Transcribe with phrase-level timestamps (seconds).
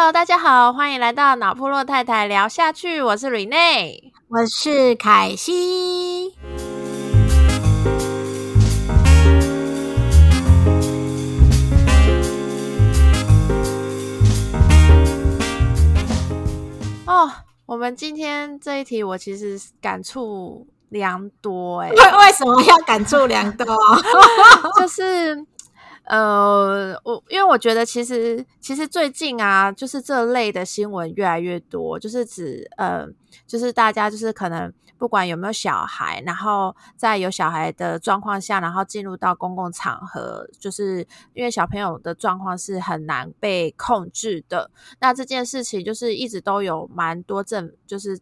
[0.00, 3.02] Hello，大家好，欢迎来到脑部落太太聊下去。
[3.02, 6.36] 我是 Rene，我是凯西。
[17.04, 17.28] 哦，
[17.66, 21.88] 我们今天这一题，我其实感触良多哎。
[21.88, 23.66] 为为什么要感触良多？
[24.78, 25.44] 就是。
[26.08, 33.06] 呃，我因为我觉得其实其实最近啊，就是这类的新闻越来越多，就是指呃，
[33.46, 44.70] 就是大家就是可能不管有没有小孩，然后在有小孩的状况下，然后进入到公共场合，就是因为小朋友的状况是很难被控制的。
[45.00, 48.18] 那这件事情就是一直都有蛮多正，就是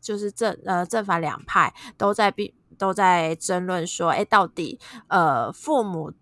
[0.00, 6.14] 就是正呃正反两派都在必都在争论说，哎，到底呃父母。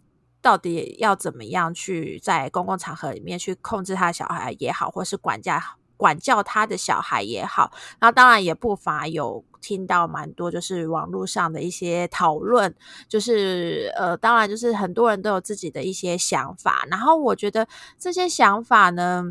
[0.48, 5.62] 到底要怎么样去在公共场合里面去控制他的小孩也好，或是管家
[5.98, 12.74] 管教他的小孩也好，那当然也不乏有听到蛮多就是网络上的一些讨论，
[13.10, 17.68] 就是呃，当然就是很多人都有自己的一些想法，然后我觉得
[17.98, 19.24] 这些想法呢，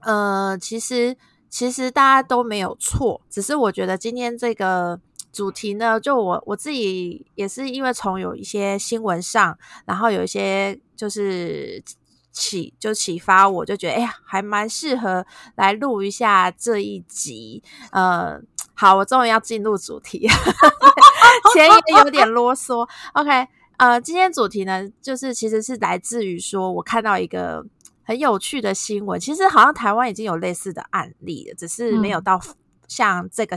[0.00, 1.16] 呃，其实
[1.48, 5.00] 其实大家都没有错，只是我觉得今天这个。
[5.32, 11.82] 主题呢，就我我自己也是因为从有一些新闻上，然后有一些就是
[12.30, 17.62] 启就启发，我就觉得哎呀，还蛮适合来录一下这一集。
[17.92, 18.38] 呃，
[18.74, 20.28] 好，我终于要进入主题，
[21.54, 22.86] 前也有点啰嗦。
[23.14, 27.64] OK，呃，今天主题呢，就是其实是来自于说我看到一个
[28.04, 32.38] 很有趣的新闻，其实好像台湾已经有类似的案例了，只是没有到
[32.86, 33.56] 像这个。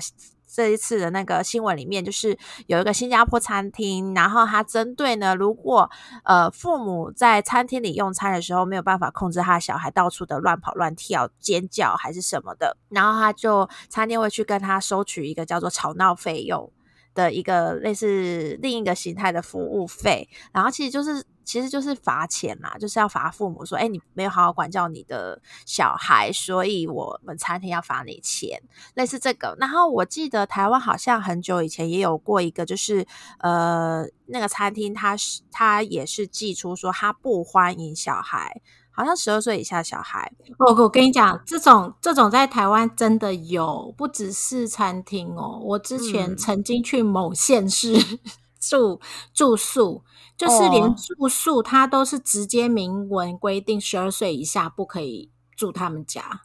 [0.56, 5.92] 这一次的那个新闻里面，就是有一个新加坡餐厅，然后他针对呢，如果
[6.24, 16.72] 呃父母在餐厅里用餐的时候没有办法控制他的小孩到处的乱跑乱跳、尖叫还是什么的，然后他就餐厅会去跟他收取一个叫做吵闹费用
[17.16, 21.26] 的一个类似另一个形态的服务费，然后其实就是。
[21.46, 28.60] 其实就是罚钱啦，就是要罚父母说，哎，你没有好好管教你的小孩，所以我们餐厅要罚你钱，
[28.96, 29.56] 类似这个。
[29.60, 33.06] 然后我记得台湾好像很久以前也有过一个，就是
[33.38, 38.60] 呃，那个餐厅他是他也是寄出说他不欢迎小孩，
[38.96, 40.32] 好像十二岁以下小孩。
[40.58, 45.60] 我我跟你讲，这种这种在台湾真的有，不只是餐厅哦。
[45.62, 47.94] 我之前曾经去某县市
[48.60, 49.00] 住
[49.34, 50.04] 住宿。
[50.38, 56.42] 就是连住宿，他都是直接明文规定十二岁以下不可以住他们家。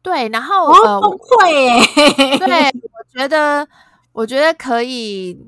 [0.00, 2.38] 对，然后呃，崩溃。
[2.38, 3.68] 对， 我觉得，
[4.12, 5.38] 我觉得可以，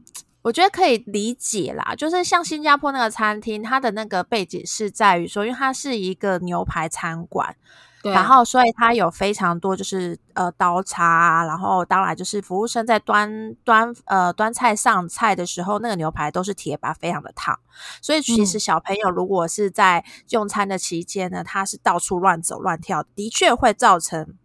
[0.47, 1.93] 我觉得可以理解啦。
[1.97, 7.57] 就是像新加坡那个餐厅，它的那个背景是在于说，因为它是一个牛排餐馆。
[8.05, 17.59] 然后，所以它有非常多，就是呃刀叉，然后当然就是服务生在端端呃端菜上菜的时候，那个牛排都是铁板，非常的烫。
[18.01, 24.37] 所以其实小朋友如果是在用餐的期间呢，他是到处乱走乱跳，的确会造成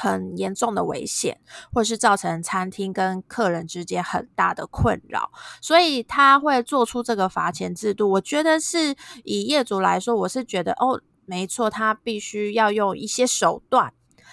[0.00, 1.38] 很严重的危险，
[1.72, 5.30] 或是造成餐厅跟客人之间很大的困扰。
[5.60, 8.10] 所以他会做出这个罚钱制度。
[8.10, 11.00] 我觉得是以业主来说，我是觉得哦。
[11.26, 13.92] 没错，他必须要用一些手段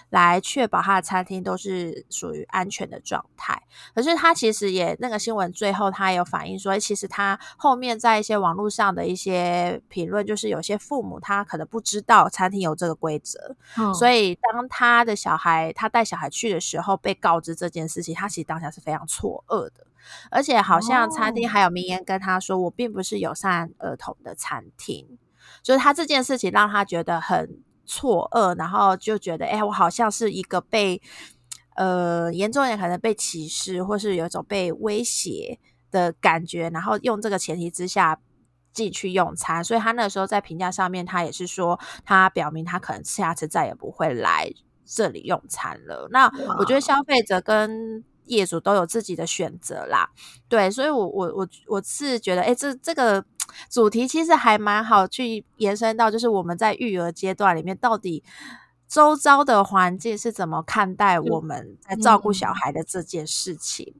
[0.09, 3.61] 来确保他的餐厅都是属于安全的状态。
[3.93, 13.55] 可是他其实也那个新闻最后他有反映说，其实他后面在一些网络上的一些评论，就是有些父母他可能不知道餐厅有这个规则，
[13.93, 19.87] 所以当他的小孩他带小孩去的时候被告知这件事情，他其实当下是非常错愕的，
[20.31, 25.17] 而且好像餐厅还有名言跟他说，我并不是友善儿童的餐厅。
[25.63, 31.01] 就是他这件事情让他觉得很错愕，然后就觉得，哎，我好像是一个被
[31.75, 35.57] 呃严重一点可能被歧视，或是有一种被威胁
[35.89, 38.19] 的感觉，然后用这个前提之下
[38.73, 44.51] 进去用餐，所以他那时候在评价上面，他也是说，他表明他可能下次再也不会来
[44.85, 46.07] 这里用餐了。
[46.11, 46.29] 那
[46.59, 50.09] 我觉得消费者跟业主都有自己的选择啦，
[50.49, 53.25] 对，所以我我我我是觉得，哎，这这个。
[53.69, 58.23] 主题其实还蛮好，去延伸到就是我们在育儿阶段里面，到底
[58.87, 63.95] 周遭的环境是怎么看待我们在照顾小孩的这件事情。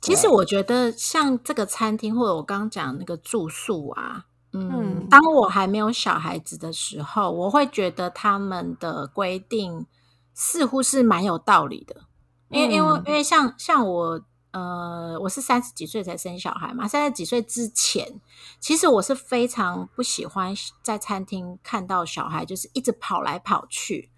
[0.00, 9.86] 其实我觉得，像这个餐厅或者我刚刚讲那个住宿啊，嗯，当我还没有小孩子的时候，我会觉得他们的规定
[10.34, 12.02] 似乎是蛮有道理的，
[12.50, 14.20] 因为因为因为像像我。
[14.56, 16.88] 呃，我是三十几岁才生小孩嘛。
[16.88, 18.18] 三十几岁之前，
[18.58, 24.10] 其实我是非常不喜欢在餐厅看到小孩就是一直跑来跑去，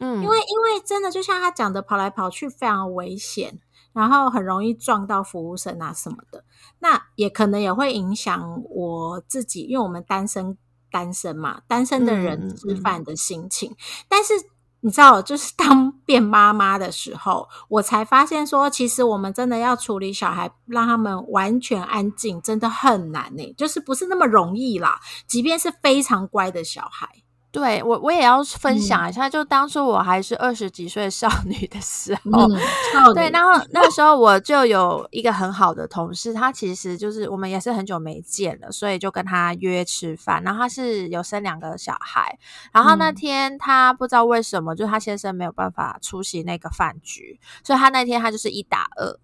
[0.00, 3.60] 嗯，因为因为真的就像他讲的，跑来跑去非常危险，
[3.92, 6.44] 然后很容易撞到服务生啊什么的。
[6.80, 10.58] 那也可能也会影响我自己，因为我们单身
[10.90, 13.76] 单身嘛，单身的人吃饭的心情。
[14.08, 14.34] 但是
[14.80, 25.00] 你知道，就是当变妈妈的时候，我才发现说，其实我们真的要处理小孩，让他们完全安静，真的很难呢，就是不是那么容易啦。
[25.26, 27.23] 即便是非常乖的小孩。
[27.54, 40.42] 对我，我也要分享一下，就当初我还是二十几岁少女的时候，对，然后那时候我就有一个很好的同事，他其实就是我们也是很久没见了，所以就跟他约吃饭。
[40.42, 42.36] 然后他是有生两个小孩，
[42.72, 49.16] 然后那天他不知道为什么，就他先生没有办法出席那个饭局，所以他那天他就是一打二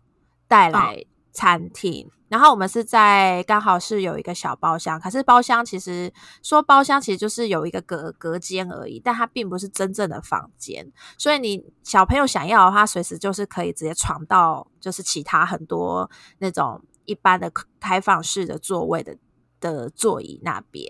[0.46, 2.08] 带来餐厅。
[2.30, 6.12] 然后我们是在刚好是有一个小包厢，可是包厢其实
[6.44, 17.50] 说包厢其实就是有一个隔隔间而已，但它并不是真正的房间，所以你小朋友想要的话，随时就是可以直接闯到就是其他很多那种一般的
[17.80, 19.16] 开放式的座位的
[19.58, 20.86] 的座椅那边。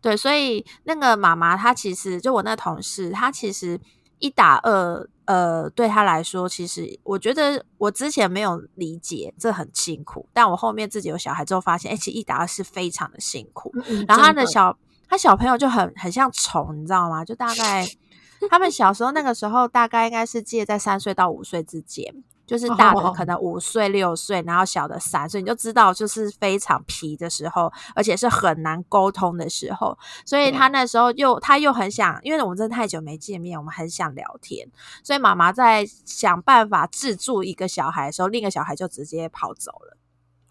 [0.00, 3.78] 对，所以那个妈妈她其实就我那同事，她其实
[4.18, 5.08] 一打二。
[5.28, 13.70] 呃，对他来说，其实我觉得我之前没有理解这很辛苦，但我后面自己有小孩之后发现，哎，其实一打二是非常的辛苦。
[14.08, 17.22] 然后他的小他小朋友就很很像虫，你知道吗？
[17.26, 17.86] 就大概
[18.48, 22.24] 他们小时候那个时候，大概应该是介在三岁到五岁之间。
[22.48, 29.96] 就是大的可能五岁六岁，然后小的三岁，你就知道就是非常皮的时候，而且是很难沟通的时候。
[30.24, 34.66] 所以他那时候又他又很想，因为我们真的太久没见面，我们很想聊天。
[35.04, 39.98] 所以妈妈在想办法制住一个小孩的时候，另一个小孩就直接跑走了。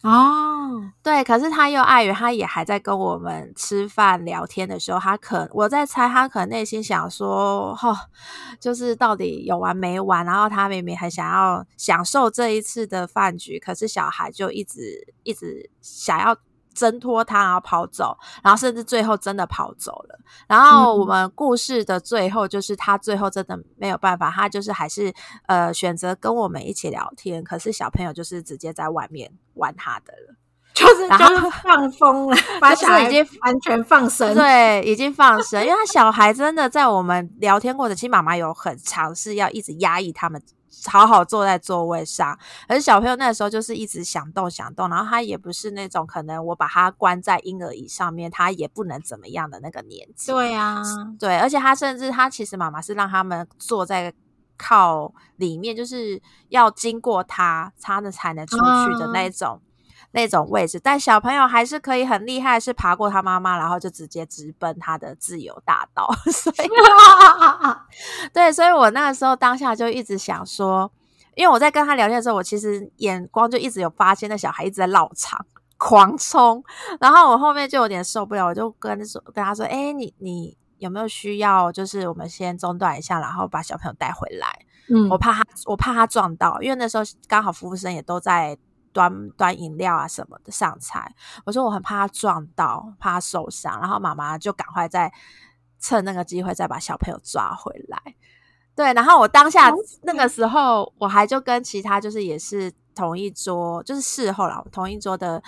[0.04, 8.08] 哦，对，可是他又碍于他也还在跟我们吃饭聊天的时候，他可我在猜，他可能内心想说，哈，
[8.60, 10.24] 就是到底有完没完？
[10.26, 16.38] 然后他明明很想要享受这一次的饭局，可是小孩就一直一直想要。
[16.78, 20.20] 挣脱他，然后跑走，然后甚至最后真的跑走了。
[20.48, 25.12] 然后我们故事的最后，就是他最后真的没有办法，他就是还是
[25.48, 27.44] 呃选择跟我们一起聊天。
[27.44, 30.36] 可是小朋友就是直接在外面玩他的了，
[30.76, 35.60] 就是就是放风了，把 小孩已经完全放生，对，已经放生。
[35.66, 40.40] 因为他小孩真的在我们聊天过程，其实妈妈有很尝试要一直压抑他们。
[40.86, 42.38] 好好坐在座位上，
[42.68, 50.32] 而小朋友那时候就是一直想动想动，然后他也不是那种可能我把他关在婴儿椅上面，他也不能怎么样的那个年纪。
[50.32, 50.82] 对啊，
[51.20, 54.14] 对，而且他甚至他其实妈妈是让他们坐在
[54.58, 59.62] 靠里面，就是要经过他，他的才能出去的那种。
[60.12, 66.10] 那种位置，但小朋友还是可以很厉害，是爬过他妈妈，然后就直接直奔他的自由大道。
[66.32, 66.70] 所以，
[68.34, 70.90] 对，所以我那个时候当下就一直想说，
[71.36, 75.46] 因为我在跟他聊天的时候，我其实眼光就一直有发现那小孩一直在绕场
[75.78, 76.64] 狂冲，
[77.00, 81.72] 然后我后面就有点受不了，我就跟说跟他说：“哎，你你有没有需要？
[81.72, 84.48] 就是我们先中断一下，然后把小朋友带回来。
[84.90, 88.58] 嗯，我怕他，我怕他撞到，因为那时候刚好服务生也都在。”
[88.98, 91.14] 端端饮料啊什么的上菜，
[91.46, 95.14] 我说我很怕他撞到，怕他受伤，然后妈妈就赶快再
[95.80, 98.16] 趁那个机会再把小朋友抓回来。
[98.76, 99.72] 对，然后我当下
[100.02, 105.44] 那个时候，我还就跟其他就是也是同一桌，就是事后了同一桌的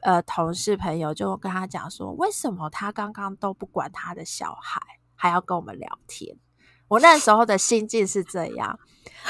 [0.00, 4.80] 呃同事朋友，就跟他讲说，为什么他刚刚都不管他的小孩，
[5.14, 6.38] 还要跟我们聊天？
[6.88, 8.78] 我那时候的心境是这样，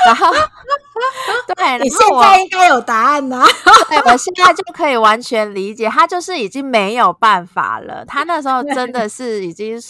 [0.06, 0.26] 然后
[1.54, 3.44] 对，你现在应该有答案呐。
[3.90, 8.04] 对，我现在就可以完全理解，他就是已经没有办法了。
[8.04, 9.80] 他那时候真的是已经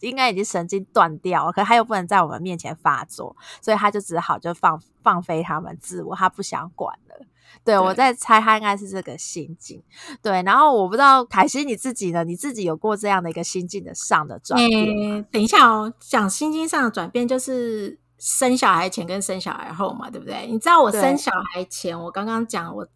[0.00, 7.26] 应该已经神经断掉了，可他又不能在我们面前发作，所以他就只好就放放飞他们自我，他不想管了。
[7.64, 9.82] 对，我在猜他应该是这个心境。
[10.22, 12.24] 对，然后我不知道凯西你自己呢？
[12.24, 15.24] 你自己有过这样的一个心境的上的转变？
[15.32, 20.46] 等一下哦，讲心境上的转变就是生小孩前跟生小孩后嘛，对不对？
[20.46, 22.86] 你知道我生小孩前，我刚刚讲我。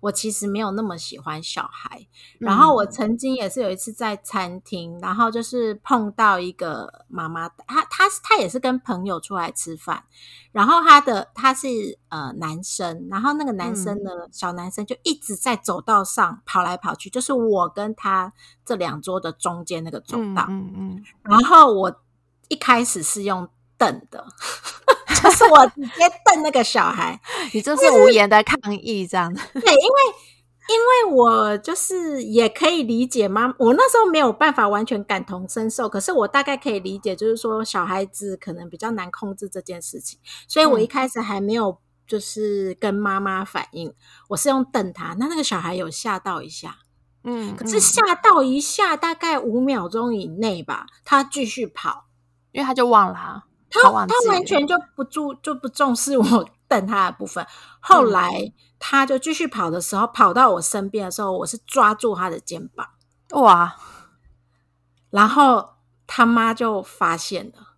[0.00, 2.06] 我其实没有那么喜欢小孩，
[2.38, 10.04] 然后我曾经也是有一次在餐厅，然后就是碰到一个妈妈，她她她也是跟朋友出来吃饭，
[10.52, 18.32] 然后她的他是呃男生，然后那个男生呢小男生就一直在走道上跑来跑去，就是我跟他
[18.64, 22.00] 这两桌的中间那个走道，嗯嗯，然后我
[22.48, 23.48] 一开始是用
[23.78, 24.26] 瞪的。
[25.28, 27.20] 就是我直接瞪那个小孩，
[27.52, 29.40] 你这是无言的抗议，这样子。
[29.52, 30.00] 对，因为
[30.68, 40.18] 因为我就是也可以理解妈，我那时候没有办法完全感同身受，可是我大概可以理解，就是说小孩子可能比较难控制这件事情，
[40.48, 43.94] 所以我一开始还没有就是跟妈妈反应，
[44.28, 46.78] 我是用瞪他，那那个小孩有吓到一下，
[47.22, 52.06] 嗯，可是吓到一下，大概五秒钟以内吧，他继续跑，
[52.50, 53.90] 因为他就忘了，他他
[54.28, 57.46] 完全就不注就不重视我 瞪他的部分，
[57.80, 58.52] 后来。
[58.78, 62.86] 他就继续跑的时候，跑到我身边的时候，我是抓住他的肩膀，
[63.30, 63.74] 哇！
[65.08, 65.70] 然后
[66.06, 67.68] 他妈就发现了，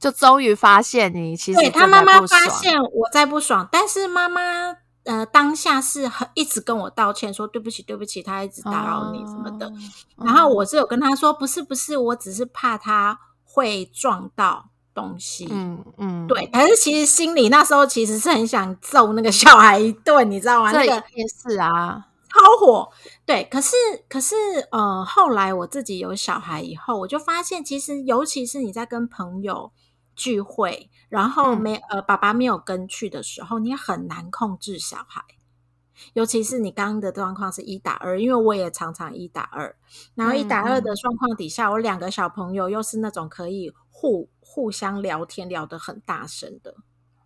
[0.00, 9.72] 就终于发现你其实对他妈妈发现我在不爽，但是妈妈呃当下是很一直跟我道歉，说对不起对不起，他一直打扰你什么的。
[10.16, 14.70] 然后我是有跟他说，不是不是，我只是怕他会撞到。
[14.98, 20.72] 东西，嗯嗯，对，可是其实心里那时候其实是很想揍那个小孩一顿，你知道吗？
[20.72, 22.90] 那个也是啊，超火。
[23.24, 23.76] 对，可是
[24.08, 24.34] 可是
[24.72, 29.70] 呃，后来我自己有小孩以后，我就发现，其实尤其是你在跟朋友
[30.16, 35.22] 聚会，然后没呃爸爸没有跟去的时候，你很难控制小孩。
[36.12, 39.74] 尤其是你刚刚的状况是一打二，因为我也常常一打二，
[40.14, 44.28] 然后一打二的状况底下，我两个小朋友又是那种可以互。
[44.50, 46.74] 互相聊天聊得很大声的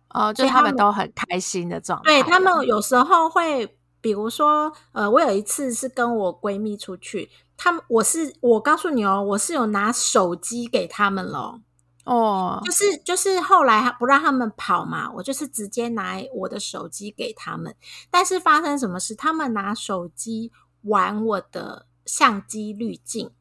[0.09, 2.03] 哦，就他们都很开心的状态。
[2.03, 11.61] 对他们有时候会，比如说，呃，我有一次是跟我闺蜜出去，他们我是我告诉你哦，我是有拿手机给他们了
[12.03, 17.73] 哦，就是就是后来不让他们跑嘛，我就是直接拿我的手机给他们。
[18.11, 19.15] 但是发生什么事？
[19.15, 20.51] 他们拿手机
[20.81, 23.31] 玩我的相机滤镜，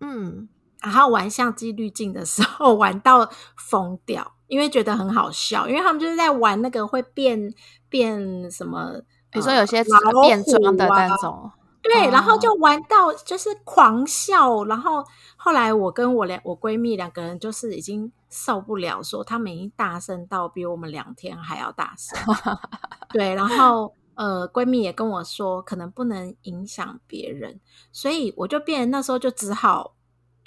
[0.00, 0.48] 嗯。
[0.80, 7.52] 然后玩相机滤镜的时候， 玩到疯掉，因为觉得很好笑，因为他们就是在玩那个会变
[7.88, 8.92] 变什么，
[9.30, 9.82] 比如说有些
[10.22, 11.50] 变装的那种，
[11.82, 15.04] 对，然后就玩到就是狂笑，然后
[15.36, 22.16] 后来我跟我两我闺蜜两个人就是已经受不了，说他们已经大声到比我们两天还要大声，
[23.12, 27.58] 对，然后呃闺蜜也跟我说，可能不能影响别人，
[27.90, 29.94] 所以我就变那时候就只好。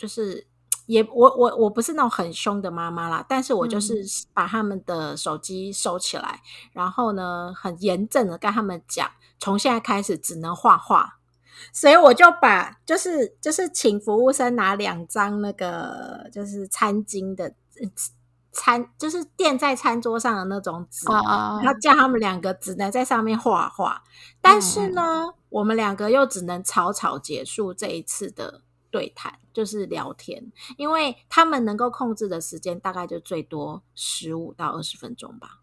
[0.02, 0.48] 就是
[0.88, 4.04] 也我我我不是那种很凶的妈妈啦，但是我就是
[4.34, 6.42] 把他们的手机收起来，
[6.72, 11.20] 然后呢很严正的跟他们讲，从现在开始只能画画，
[11.72, 17.54] 所以我就把就是就是请服务生拿两张那个就是餐巾的
[18.52, 24.02] 餐，就是垫在餐桌上的那种纸，然后叫他们两个只能在上面画画，
[24.42, 28.62] 但是呢，我们两个又只能草草结束这一次的。
[28.94, 35.60] 对谈就是聊天，因为他们能够控制的时间大概就最多十五到二十分钟吧。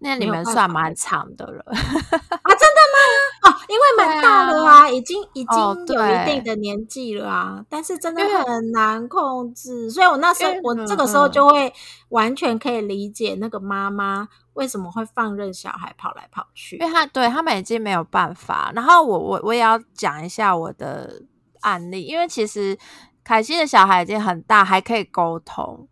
[0.00, 1.72] 那你们算蛮长的了 啊？
[1.72, 3.44] 真的吗？
[3.44, 5.58] 哦，因为蛮大了啊，已经已经
[5.94, 7.64] 有一定的年纪了啊。
[7.70, 11.72] 但是真的很难控制，所以我那时候我这个时候就会
[12.10, 18.70] 完全可以理解那个妈妈为什么会放任小孩跑来跑去，因为他对他们已经没有办法。
[18.74, 21.22] 然后我我我也要讲一下我的。
[21.64, 22.78] 案例，因为其实
[23.24, 25.88] 凯西的小孩已经很大，还可以沟通。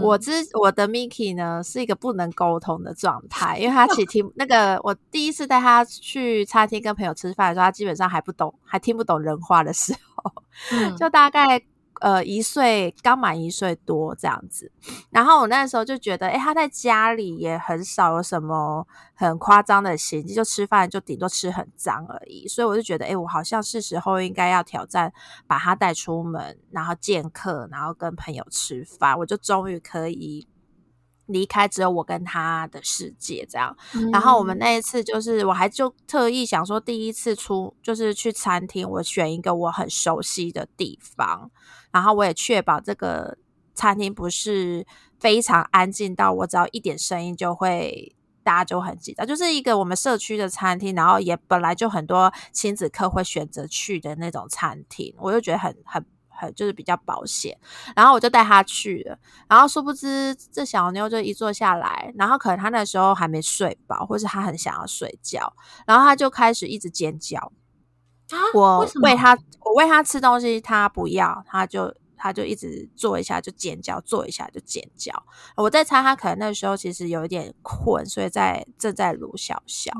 [0.00, 10.32] 我之我的 Miki 呢，是一个不能沟通的状态，因为他其实听 那个我第一次带他去餐厅跟朋友吃饭的时候，他基本上还不懂，还听不懂人话的时候，
[10.96, 11.62] 就大概。
[12.00, 14.70] 呃，一岁刚满一岁多这样子，
[15.10, 25.12] 然后我那时候就觉得，哎，他在家里也很少有什么很夸张的行径，就吃饭就顶多吃很脏而已，所以我就觉得，哎，我好像是时候应该要挑战，
[25.46, 30.46] 把他带出门，然后见客，然后跟朋友吃饭，我就终于可以。
[31.26, 33.74] 离开只有我跟他的世界这样，
[34.12, 41.50] 然后我们那一次就是我还就特意想说第一次出就是去餐厅，我选一个我很熟悉的地方，
[41.90, 43.38] 然后我也确保这个
[43.74, 44.86] 餐厅不是
[45.18, 56.04] 非常安静到我只要一点声音就会大家就很紧张，就是一个我们社区的餐厅，然后也本来就很多亲子客会选择去的那种餐厅，我就觉得很很。
[56.36, 57.58] 很就是比较保险，
[57.94, 65.52] 然后我就带他去了，然后殊不知这小妞就一坐下来，然后可能他那时候还没睡饱，或是他很想要睡觉，
[65.86, 67.38] 然后他就开始一直尖叫。
[68.30, 71.94] 啊我喂他，我喂他吃东西，他不要，他就。
[72.16, 75.12] 他就一直做一下就尖叫，做一下就尖叫。
[75.56, 79.92] 我在猜他可能那时候其实有一点困，所以在正在撸小小。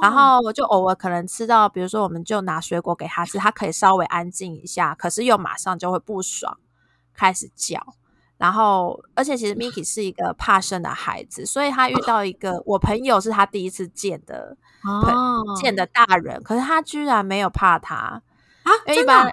[0.00, 6.58] 然后我就偶尔可能吃到，比如说我们就拿水果给他吃，他可以稍微安静一下，可是又马上就会不爽，
[7.14, 7.78] 开始叫。
[8.38, 14.56] 然后，而且其实 Miki 是一个怕生的孩子，所以他遇到一个我朋友是他第一次见的，
[15.60, 17.94] 见的大人，可是他居然没有怕他
[18.64, 18.72] 啊！
[18.88, 19.32] 因为一般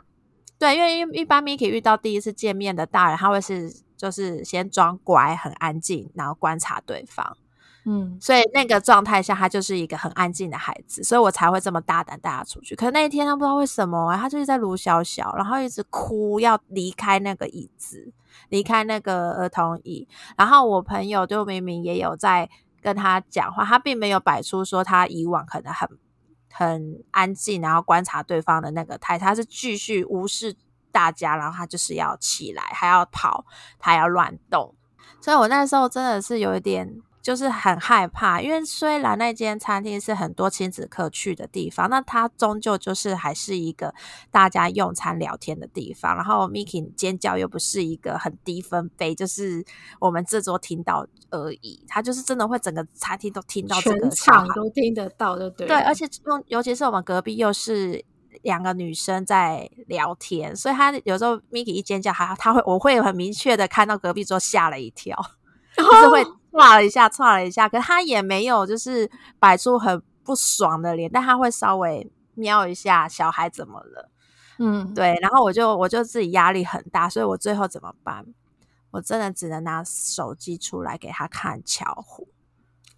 [0.60, 7.38] 对，因为一般 Miki 遇到第一次见面的大人，他会是就是先装乖、很安静，然后观察对方。
[7.86, 12.76] 嗯，所以那个状态下，他就是一个很安静的孩子，所以我才会这么大胆带他出去。
[12.76, 18.12] 可是那一天，他不知道为什么，他就是在卢小小，然后一直哭，要离开那个椅子，
[18.50, 20.06] 离开那个儿童椅。
[20.38, 22.50] 然后我朋友就明明也有在
[22.82, 25.90] 跟他讲话，他并没有摆出说他以往可能很
[26.52, 30.56] 很安静，然后观察对方的那个态，他是继续无视
[30.92, 33.46] 大家，然后他就是要起来，还要跑，
[33.78, 34.76] 他要乱动。
[35.22, 37.02] 所以我那时候真的是有一点。
[37.22, 43.94] 就是很害怕，因为虽然那间餐厅是很多亲子客去的地方，那它终究就是还是一个
[44.32, 46.16] 大家用餐聊天的地方。
[46.16, 49.64] 然后 Miki 尖叫又不是一个很低分贝，就是
[50.00, 55.68] 我们这桌听到而已，他就是真的会整个餐厅都听到，全场都听得到，对对？
[55.68, 58.04] 对，而且用尤其是我们隔壁又是
[58.44, 65.16] 两个女生在聊天，所以他有时候 Miki 一尖叫，他他会我会很明确的看到隔壁桌吓了一跳，
[65.76, 66.26] 就是会。
[66.60, 74.10] 唰了一下，唰了一下，可他也没有就是摆出很不爽的脸，但他会稍微瞄一下小孩怎么了，
[74.60, 78.26] 嗯，对，然后我就我就自己压力很大，所以我最后怎么办？
[78.92, 82.28] 我真的只能拿手机出来给他看巧虎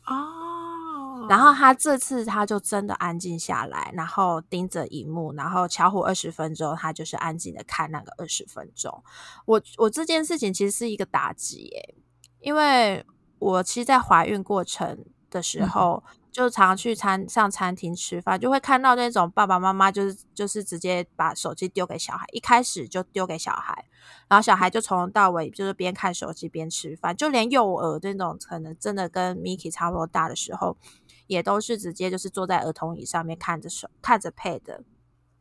[0.08, 9.04] 哦，然后他这次他就真的安静下来，然后盯着荧幕，然后巧虎二十分钟，他就是安静的看那个二十分钟。
[9.46, 11.96] 我我这件事情其实是一个打击耶，
[12.42, 13.06] 因为。
[13.42, 23.86] 我其实，在怀孕过程的时候，就常去餐上餐厅吃饭，就会看到那种爸爸妈妈就是就是直接把手机丢给小孩，一开始就丢给小孩，
[24.30, 30.78] 然后小孩就从头到尾就是边看手机边吃饭，就连幼儿那种可能真的跟 Miki 差不多大的时候，
[31.26, 34.84] 也都是直接就是坐在儿童椅上面看着手看着 Pad。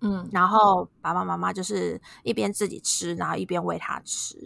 [0.02, 4.37] 嗯，然后爸爸妈妈就是一边自己吃，然后一边喂他吃。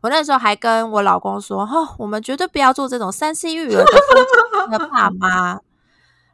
[0.00, 3.84] 我那时候还跟我老公说：“哦，我们绝对不要做这种三 C 育儿
[4.70, 5.60] 的爸妈。”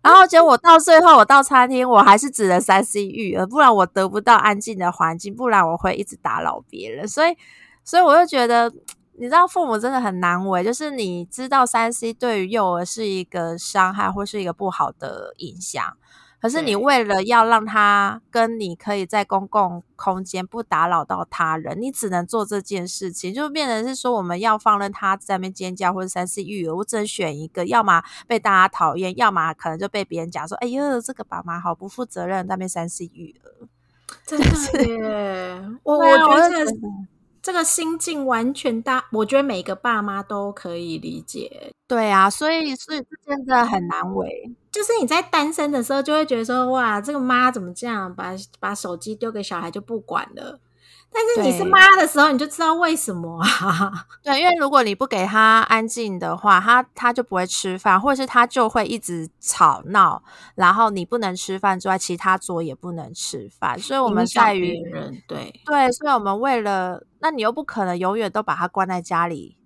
[0.00, 7.06] 然后结果我到最后，我到餐厅，我还是只能三 C 育儿，不然我得不到安静的环境，不然我会一直打扰别人。
[7.06, 7.36] 所以，
[7.84, 8.72] 所以我就觉得，
[9.18, 15.84] 你知道，父母真的很难为，就是你知道三 C 对于幼儿是一个伤害或是一个不好的影响。
[16.40, 33.66] 可是你为了要让他跟你可以在公共空间不打扰到他人，你只能做这件事情，就变成是说我们要放任他在那边尖叫或者三次育儿，我只能选一个，要么被大家讨厌，要么可能就被别人讲说，哎呦，这个爸妈好不负责任，在那边三次育儿，
[34.24, 34.46] 真的
[34.86, 36.66] 耶， 我我觉得
[37.48, 41.72] 这个心境完全大，我觉得每个爸妈都可以理解。
[41.86, 44.54] 对啊，所以所以这真的很难为。
[44.70, 50.60] 就是你在单身的时候，就会觉得说，哇，这个妈怎么这样，把把手机丢给小孩就不管了。
[51.10, 54.06] 但是你是妈的时候，你就知道为什么啊？
[54.22, 60.22] 对，因为如果你不给他安静的话，他他就不会吃饭，或者是他就会一直吵闹，
[60.54, 63.76] 然后你不能吃饭之外，其他桌也不能吃饭。
[63.78, 64.76] 所以我们在于
[65.26, 69.56] 对对，所以我们为了，那你又不可能永远都把他关在家里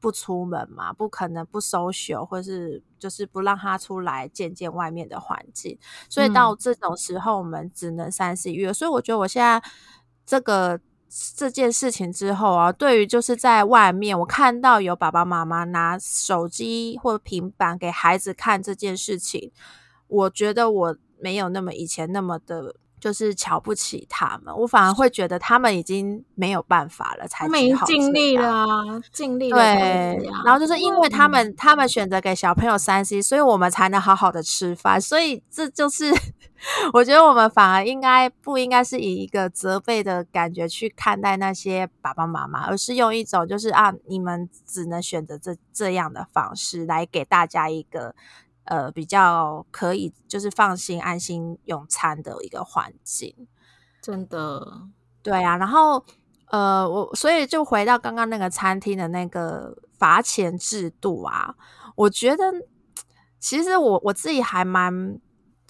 [0.00, 0.92] 不出门嘛？
[0.92, 5.78] 不可能不收休，或是就是不让他出来见见外面的环境。
[6.10, 8.72] 所以到这种时候，我们只能三四月。
[8.72, 9.62] 所以我觉得我现在
[10.26, 10.78] 这个。
[11.36, 19.50] 这件事情之后啊，对于就是在外面，我看到有爸爸妈妈拿手机或平板给孩子看这件事情，
[20.06, 22.76] 我觉得我没有那么以前那么的。
[23.00, 28.66] 就是瞧不起他们，我反而会觉得他们已经没有办法了，才没尽力了，
[29.12, 29.56] 尽力了。
[29.56, 35.00] 对，然后就是因为他们，他们选择给小朋友三 C，所以我们才能好好的吃饭。
[35.00, 36.12] 所以这就是
[36.92, 48.14] 我觉得我们反而应该不应该是以一个责备的感觉去看待那些爸爸妈妈，而是用一种就是啊，你们只能选择这这样的方式来给大家一个。
[48.68, 53.34] 呃，比较可以就是放心安心用餐的一个环境，
[54.00, 54.88] 真的，
[55.22, 55.56] 对啊。
[55.56, 56.04] 然后
[56.50, 61.54] 呃，我所以就回到刚刚那个餐厅的那个罚钱制度啊，
[61.96, 62.44] 我觉得
[63.38, 65.20] 其实我我自己还蛮。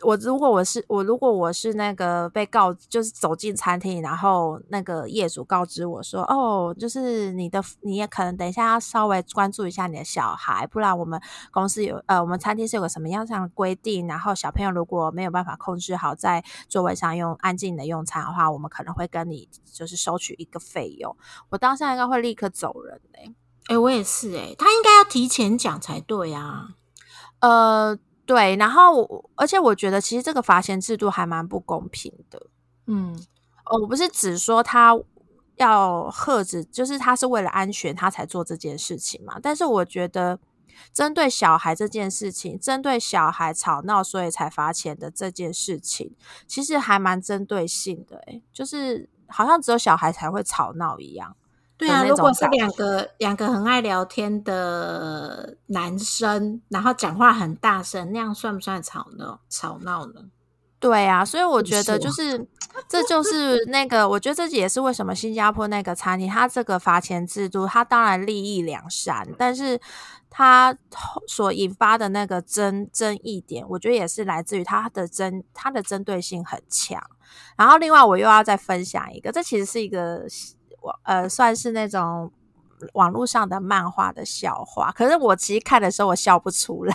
[0.03, 21.17] 我如果我是我如果我是那个被告，就是走进餐厅，然后那个业主告知我说：“哦，就是你的你也可能等一下要稍微关注一下你的小孩，不然我们公司有呃，我们餐厅是有个什么样样的规定，然后小朋友如果没有办法控制好在座位上用安静的用餐的话，我们可能会跟你就是收取一个费用。”
[21.51, 23.35] 我当下应该会立刻走人嘞。
[23.67, 26.69] 哎，我也是哎，他应该要提前讲才对啊。
[27.41, 27.97] 呃，
[28.29, 32.38] 对，然后而且我觉得其实这个罚钱制度还蛮不公平的。
[32.85, 33.19] 嗯，
[33.64, 34.95] 哦，我不是只说他
[35.57, 39.41] 要喝止，就是他是为了安全他才做这件事情嘛。
[39.43, 40.38] 但是我觉得
[40.93, 46.14] 针对小孩这件事情，针对小孩吵闹所以才罚钱的这件事情，
[46.47, 48.23] 其实还蛮针对性的。
[48.27, 51.35] 哎，就是好像只有小孩才会吵闹一样。
[51.79, 59.41] 对啊，如果是两个两个很爱聊天的男生，然后讲话很大声，那样算不算吵闹？
[59.49, 60.23] 吵闹呢？
[60.81, 62.49] 对啊，所以我觉得就是，
[62.88, 69.81] 这就是那个，我觉得这也是为什么新加坡那个餐厅，它这个罚钱制度，它当然利益良善，但是
[70.29, 70.77] 它
[71.29, 77.01] 所引发的那个争争议点，我觉得也是来自于它的针，它的针对性很强。
[77.57, 80.25] 然后另外，我又要再分享一个，这其实是一个。
[80.81, 82.31] 我呃，算是那种
[82.95, 86.95] 网络上的漫画的笑话，可是我其实看的时候我笑不出来。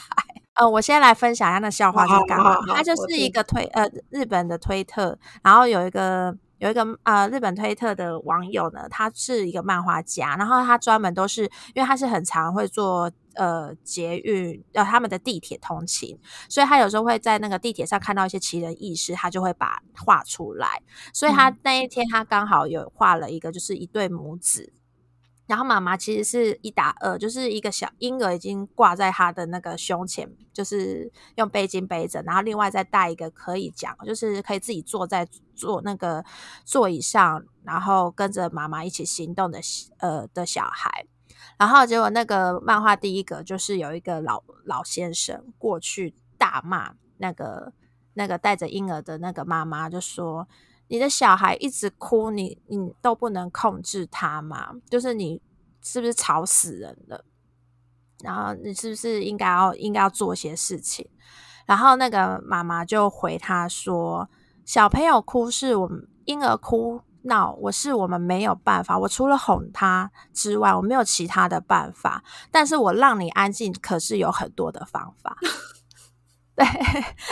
[0.55, 2.57] 呃，我先来分享一下那笑话是干嘛？
[2.67, 11.43] 它就是一个推呃日本的推特，然后有一个有一个呃日本推特的网友呢，他是一个漫画家，然后他专门都是
[11.73, 13.11] 因为他是很常会做。
[13.35, 16.19] 呃，捷运呃，他们的地铁通勤，
[16.49, 20.81] 所以他有时候会在那个地铁上看到一些奇人异事，他就会把画出来。
[21.13, 24.71] 所以他那一天他刚好有画了一个，就是一对母子，
[25.47, 36.23] 然后妈妈其实是一打二，就是一个小婴儿已经挂在他的那个胸前，就是用背巾背着，然后另外再带一个可以讲，就是可以自己坐在坐那个
[36.63, 39.59] 座椅上，然后跟着妈妈一起行动的
[39.97, 41.05] 呃的小孩。
[41.57, 47.71] 然后结果那个漫画第一个就是有一个老老先生过去大骂那个
[48.15, 50.47] 那个带着婴儿的那个妈妈，就说
[50.89, 54.73] ：“你的小孩一直哭，你你都不能控制他吗？
[54.89, 55.41] 就是你
[55.81, 57.23] 是不是吵死人了？
[58.23, 61.09] 然后你是不是应该要应该要做些事情？”
[61.65, 64.29] 然后那个妈妈就回他说
[64.65, 72.23] ：“小朋友哭是我们婴儿哭。”闹，我是我们没有办法，我除了哄他之外，我没有其他的办法。
[72.51, 75.37] 但是我让你安静，可是有很多的方法。
[76.55, 76.63] 对，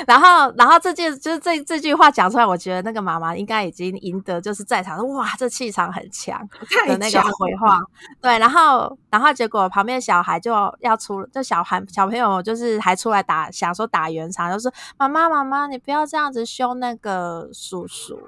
[0.07, 6.39] 然后，然后这件就是这这句话讲出来，我觉得那个妈妈应该已经赢得就是在场哇，这气场很强
[6.87, 7.77] 的那个回话。
[8.19, 18.19] 对，然后，然后结果旁边小孩就要出，这小孩小朋友就是还出来打，想说打圆场，就说妈妈妈妈，你不要这样子凶那个叔叔，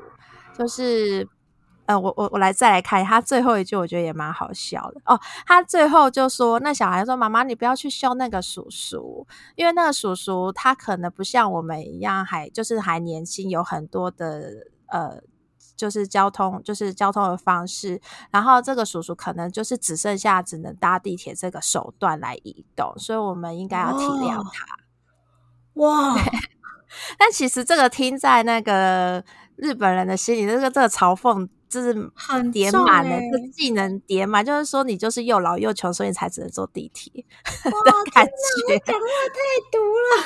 [0.56, 1.28] 就是。
[1.94, 5.20] 呃，我我我来再来看他最后一句，我觉得也蛮好笑的哦。
[5.46, 14.50] 他最后就说：“那小孩说，妈妈，你不要去凶那个叔叔，因为那个叔叔他可能不像我们一样，还就是还年轻，有很多的
[14.88, 15.22] 呃，
[15.76, 18.02] 就是交通就是交通的方式。
[18.32, 24.66] 然后这个叔叔可能就是只剩下只能搭地铁这个手段来移动，所以我们应该要体谅他。”
[25.76, 26.16] 哇！
[27.20, 29.24] 但其实这个听在那个
[29.56, 31.48] 日本人的心里，这个这个嘲讽。
[31.74, 37.12] 就是很叠满了，这技能叠满，就是说你就是又老又穷，所以才只能坐地铁
[37.66, 38.78] 的感觉。
[38.86, 39.40] 讲话太
[39.72, 40.24] 毒了。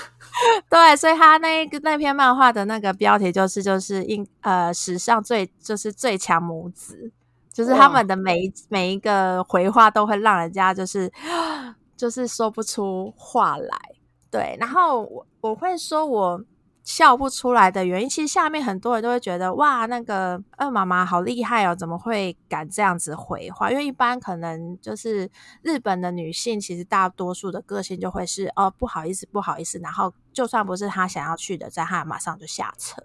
[0.69, 7.11] 对，所以他那个那篇漫画的那个标题就是就是应呃史上最就是最强母子，
[7.53, 11.09] 就是他们的每每一个回话都会让人家就是
[11.95, 13.79] 就是说不出话来。
[14.29, 16.41] 对，然后我我会说我。
[16.87, 23.69] 笑不出来的原因，其实下面很多人都会觉得哇，那个二妈妈好厉害哦，怎么会敢这样子回话？
[23.69, 25.29] 因为一般可能就是
[25.61, 33.01] 日本的女性，其实大多数的个性就会是哦，不好意思，不好意思，然后就算不是她想要去的，在她马上就下车，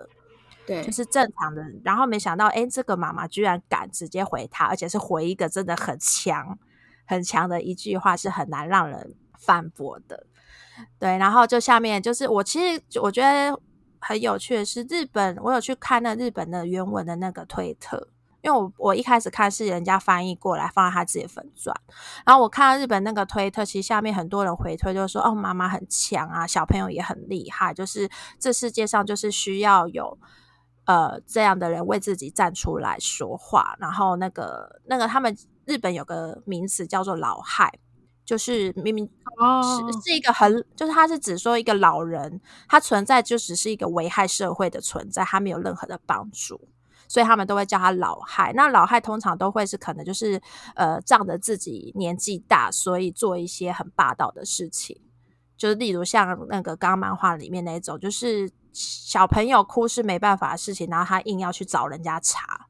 [0.65, 1.65] 对，就是正常的。
[1.83, 6.57] 然后没想到，哎，这个妈妈居然敢直接回她，而且是回一个真的很强、
[7.05, 10.25] 很强的一句话，是很难让人反驳的。
[11.01, 13.59] 对，然后就下面就是我其实我觉得。
[14.05, 18.09] 很有趣的是，日本我有去看那日本的原文的那个推特，
[18.43, 21.75] 因为我我一开始看是人家翻译过来放在他自己的粉钻，
[22.27, 28.11] 然后我看到日本那个推特，其实下面很多人回推，就说哦，妈妈很强啊，小朋友也很厉害，就是
[28.41, 30.19] 这世界上就是需要有
[30.87, 37.79] 呃这样的人为自己站出来说话，然后那个那个他们日本有个名词叫做老害。
[38.25, 46.69] 就是明明是是一个很，就是他是指说一个老人，他存在就只是一个危害社会的存在，他没有任何的帮助，
[47.09, 48.53] 所以他们都会叫他老害。
[48.55, 50.41] 那老害通常都会是可能就是
[50.77, 55.01] 呃仗着自己年纪大，所以做一些很霸道的事情，
[55.57, 62.69] 就是例如像那个刚漫画里面那种，就是小朋友哭是没办法的事情，然后他硬要去找人家查。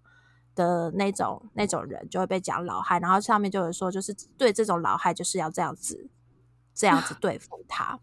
[0.55, 6.09] 的那种那种人就会被讲老害，然后上面就有说，就是对这种老害就是要这样子
[6.75, 7.99] 这样子对付 他。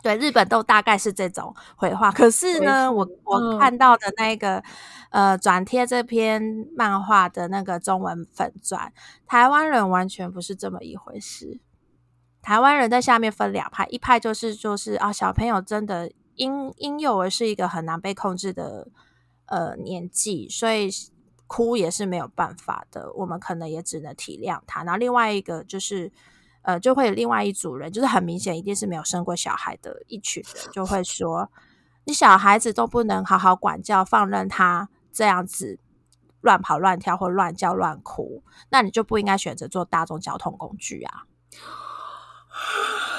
[0.00, 2.12] 对，日本都大概是这种回话。
[2.12, 4.62] 可是呢，我我看到的那个
[5.10, 6.40] 呃转贴这篇
[6.76, 8.92] 漫画的那个中文粉转，
[9.26, 11.60] 台湾人完全不是这么一回事。
[12.40, 18.86] 台湾人在下面分两派，一派就是就是啊，小朋友真的婴婴幼儿是一个很难被控制的
[19.46, 20.88] 呃年纪，所以
[21.48, 24.84] 哭也是没有办法的，我们可能也只能体谅他。
[24.84, 26.12] 然后另外一个就是。
[26.62, 31.50] 呃，就会有另外一组人，就是很明显一定是没有生过小孩的一群人，就会说
[32.04, 35.78] 你小孩子都不能好好管教，放任他这样子
[36.42, 41.24] 乱跑乱跳或乱叫乱哭，那你就不应该选择做大众交通工具啊。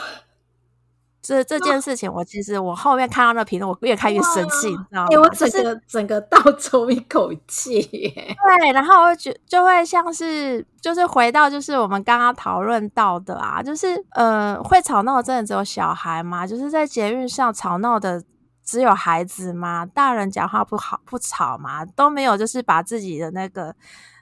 [1.29, 5.07] 这这件事情，我其实我后面看到那评论，我越看越生气，你知道吗？
[5.21, 7.79] 我整个整个倒抽一口气。
[7.83, 16.47] 对，然后就就会像是就是回到就是我们刚刚讨论到的啊，就是呃，会吵闹真的只有小孩吗？
[16.47, 18.23] 就是在捷运上吵闹的
[18.65, 19.85] 只有孩子吗？
[19.85, 21.85] 大人讲话不好不吵吗？
[21.85, 23.75] 都没有，就是把自己的那个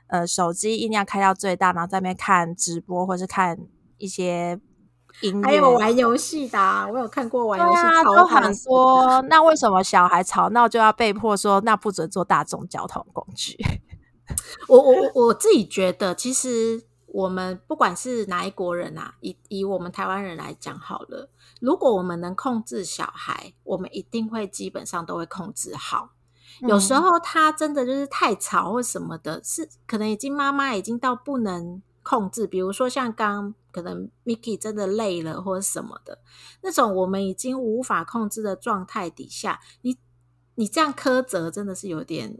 [0.08, 3.58] 呃手机音量开到最大，然后在那边看直播或是看
[3.98, 4.60] 一些。
[5.44, 6.60] 还有玩游戏的，
[6.92, 9.22] 我有看过玩游戏都很多。
[9.24, 13.58] 那为什么小孩吵闹就要被迫说那不准坐大众交通工具？
[14.70, 26.10] 我我我自己觉得，其实我们不管是哪一国人啊，以以我们台湾人来讲好了，如果我们能控制小孩，我们一定会基本上都会控制好。
[26.62, 31.82] 有时候他真的就是太吵或什么的，是可能已经妈妈已经到不能。
[32.08, 36.22] 控制，比如说像刚可能 Mickey 真的累了或者什么的
[36.62, 39.98] 那种，我们已经无法控制的状态底下，你
[40.56, 42.40] 你这样苛责真的是有点，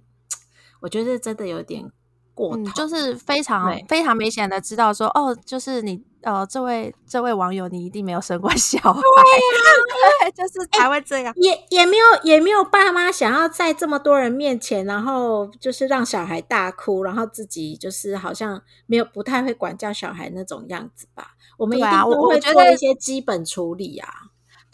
[0.80, 1.92] 我觉得真的有点。
[2.40, 9.02] 嗯，就是非常非常明显的知道说，哦，就是你，呃，这位这位网友，你一定没有生过 小孩，
[10.22, 21.32] 对，就是才会这样，也也没有也没有爸妈想要在这么多人面前，然后就是让小孩大哭，然后自己就是好像没有不太会管教小孩那种样子吧？
[21.58, 24.27] 我们一定都会做一些基本处理啊。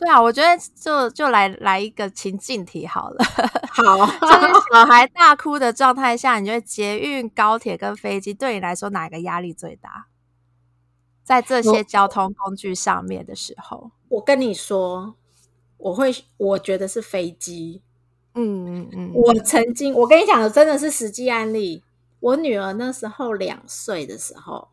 [0.03, 3.23] 对啊，我觉得就就来来一个情境题好了。
[3.71, 10.07] 好，就是小孩大哭的状态下，你觉得捷运、高铁跟飞机对你来说哪个压力最大？
[11.23, 15.15] 在这些交通工具上面的时候，我跟你说，
[15.77, 17.81] 我会我觉得是飞机。
[18.35, 21.81] 嗯嗯嗯，我曾经我跟你讲的真的是实际案例。
[22.19, 24.67] 我女儿那时候两岁的时候，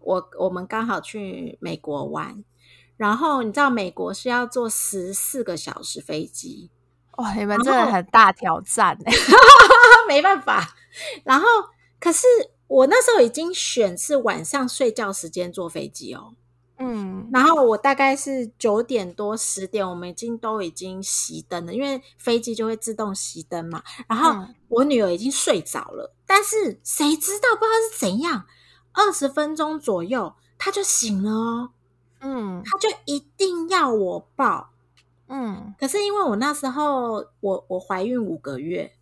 [0.00, 2.42] 我我们刚好去美国玩。
[2.96, 6.70] 然后你知道美国是要坐十四个小时飞机，
[7.16, 7.34] 哇！
[7.34, 9.12] 你们真的很大挑战哎，
[10.06, 10.76] 没办法。
[11.24, 11.46] 然后
[11.98, 12.26] 可是
[12.68, 16.34] 我那时候已经选是晚上睡觉时间坐飞机哦，
[16.78, 17.28] 嗯。
[17.32, 23.82] 然后我大概是九点多十点，我们已经都已经熄灯了，因为飞机就会自动熄灯嘛。
[24.06, 28.46] 然后我女儿已经睡着了，但是谁知道不知道是怎样，
[28.92, 31.70] 二十分钟左右她就醒了哦。
[32.22, 34.70] 嗯，他就一定要我抱，
[35.28, 38.92] 嗯，可是因为我那时候我我怀孕五个月，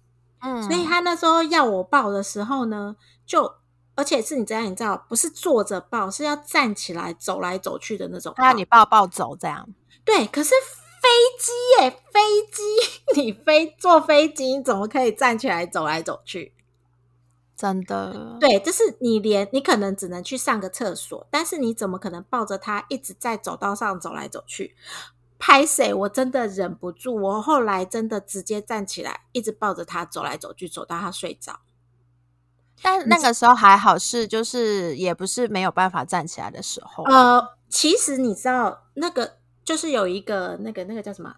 [0.40, 3.54] 嗯，所以他那时候要我抱的时候呢，就
[3.94, 9.68] 而且是你这样，你知道，不是坐着抱，是要站起来走来走去的那种，他你抱抱走这样，
[10.04, 10.54] 对，可是
[11.02, 11.52] 飞机
[11.82, 12.62] 耶，飞机
[13.20, 16.54] 你飞坐飞机，你怎么可以站起来走来走去？
[17.60, 24.74] 真的，对，就是你连你可能只能去上个厕所，但是你怎么可能抱着他一直在走道上走来走去？
[25.38, 25.92] 拍谁？
[25.92, 31.60] 我真的忍不住，我后来真的直接站起来，一直抱着他走来走去，走到他睡着。
[32.80, 37.04] 但那个时候还好，是就是也不是没有办法站起来的时候。
[37.04, 41.34] 呃，其实你知道，那个就是有一个那个那个叫什么？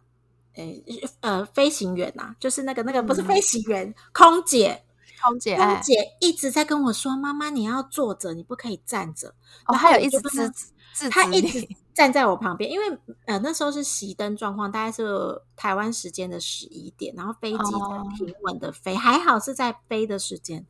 [0.54, 0.84] 诶，
[1.20, 4.84] 呃，飞行员呐，就是那个那个不是飞行员，空姐。
[5.22, 9.34] 空姐，空姐一直在跟我说：“妈妈，你要坐着，你不可以站着。”
[9.68, 10.50] 然后有一直支
[10.94, 20.66] 支他一直 站在我旁边，因为呃那时候是熄灯状况，大概是台湾时间的十一点，然后飞机在平稳的飞，还好是在飞的时间。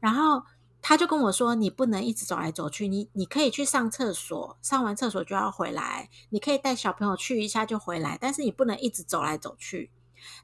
[0.00, 0.42] 然后
[0.80, 9.90] 他就跟我说：“你不能一直走来走去，你你可以去上厕所，上完厕所就要回来，你可以带小朋友去一下就回来，但是你不能一直走来走去。”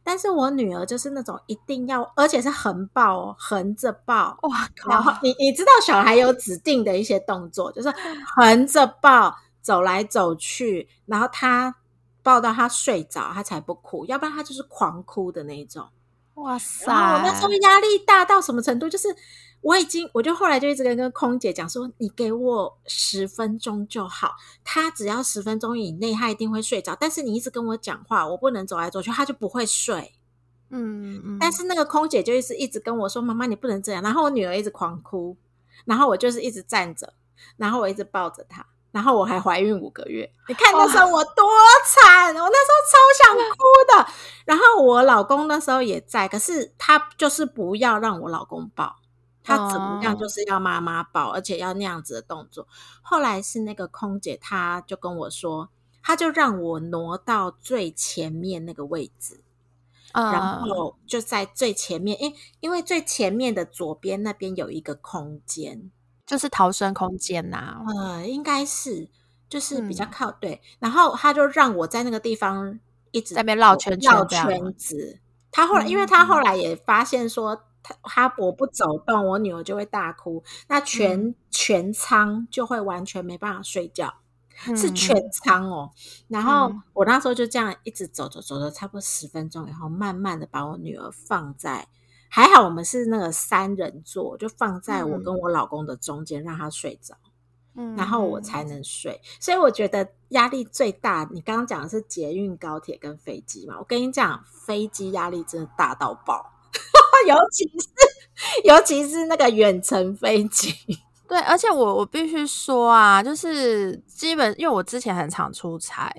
[0.02, 4.38] 但是我女儿就是那种一定要，而且是横抱哦，横着抱。
[4.42, 5.18] 哇靠！
[5.22, 7.92] 你你知道小孩有指定的一些动作，就是
[8.37, 11.74] 横着抱，走来走去，然后他
[12.22, 15.88] 抱到他睡着，他才不哭，要不然他就是狂哭的那种。
[16.35, 16.87] 哇塞！
[16.87, 18.88] 那时候压力大到什么程度？
[18.88, 19.08] 就是
[19.62, 26.96] 我已经，我就后来就一直跟跟空姐讲说：“你给我十分钟就好，他只要十分钟以内，他一定会睡着。
[26.98, 30.12] 但是你一直跟我讲话，我不能走来走去，他就不会睡。”
[30.70, 31.38] 嗯嗯。
[31.40, 35.37] 但是那个空姐就一直一直跟我说：“妈妈，你不能这样。”然后我女儿一直狂哭，
[35.85, 37.14] 然后我就是一直站着，
[37.57, 38.66] 然后我一直抱着她。
[38.90, 41.48] 然后我还怀孕五个月，你看那时候我多
[41.87, 43.57] 惨，我那时候超想哭
[43.88, 44.12] 的。
[44.44, 48.96] 然后我老公那时候也在，可是他就是不要让我老公抱，
[49.44, 52.68] 他怎么样就是要妈妈抱，而且要那样子的动作。
[53.02, 55.70] 后来是那个空姐，她就跟我说，
[56.02, 59.42] 她就让我挪到最前面那个位置，
[60.12, 65.90] 然后就在最前面，因因为最前面的左边那边有一个空间。
[66.24, 69.09] 就是逃生空间呐，呃，应该是
[69.48, 72.78] 就是比较靠对，然后他就让我在那个地方
[73.11, 75.18] 一直在那边绕圈绕圈子。
[75.50, 76.40] 他后来，因为他后。
[76.40, 84.14] 来也发现说，他他我不走动，我女儿就会大哭，那全全舱就会完全没办法睡觉，
[84.76, 85.90] 是全舱哦。
[86.28, 91.88] 然后我那时候就这样一直走走走走，差不多十分钟以后，慢慢的把我女儿放在。
[92.34, 97.14] 还好我们是那个三人座，就放在我跟我老公的中间，让她睡着，
[97.74, 99.20] 嗯，然后我才能睡。
[99.38, 103.76] 所以我觉得压力最大，你刚刚讲的是捷运、高铁跟飞机嘛？
[103.78, 106.51] 我跟你讲，飞机压力真的大到爆，
[107.27, 107.88] 尤其是
[108.64, 110.75] 尤其是那个远程飞机。
[111.29, 116.12] 对，而且我我必须说啊，就是基本因为我之前很常出差，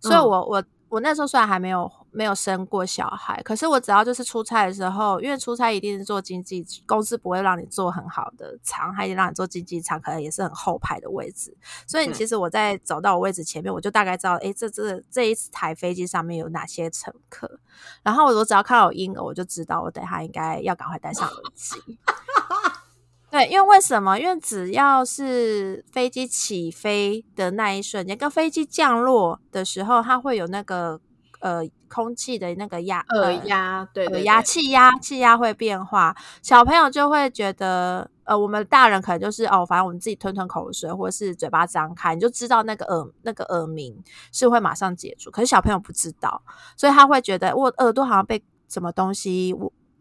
[0.00, 0.64] 所以我我。
[0.88, 11.54] 我那时候虽然还没有没有生过小孩，可是我只要就是出差的时候，因为出差一定是坐经济公司不会让你坐很好的舱，还得让你坐经济舱，可能也是很后排的位置。
[11.86, 17.60] 所以其实我在走到我位置前面，我就大概知道，哎，这这这一台飞机上面有哪些乘客。
[18.02, 21.98] 然后我只要看到有婴儿，我就知道我等下应该要赶快戴上耳机。
[23.28, 24.18] 对，因为为什么？
[24.18, 30.98] 因为只要是飞机起飞的那一瞬间，跟飞机降落的时候，它会有那个
[31.40, 45.30] 呃空气的那个压耳压，对耳压气压气压会变化，小朋友就会觉得呃，我们大人可能就是哦，反正我们自己吞吞口水，或者是嘴巴张开，你就知道那个耳那个耳鸣是会马上解除。
[45.30, 46.42] 可是小朋友不知道，
[46.76, 49.54] 所以他会觉得我耳朵好像被什么东西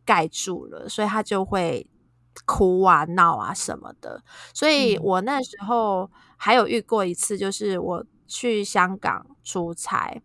[0.03, 1.87] 盖住了，所以他就会。
[2.45, 4.21] 哭啊闹啊什么的，
[4.53, 10.21] 所以我那时候还有遇过一次，就是我去香港出差，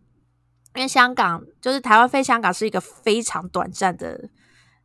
[0.75, 4.29] 因为香港就是台湾飞香港是一个非常短暂的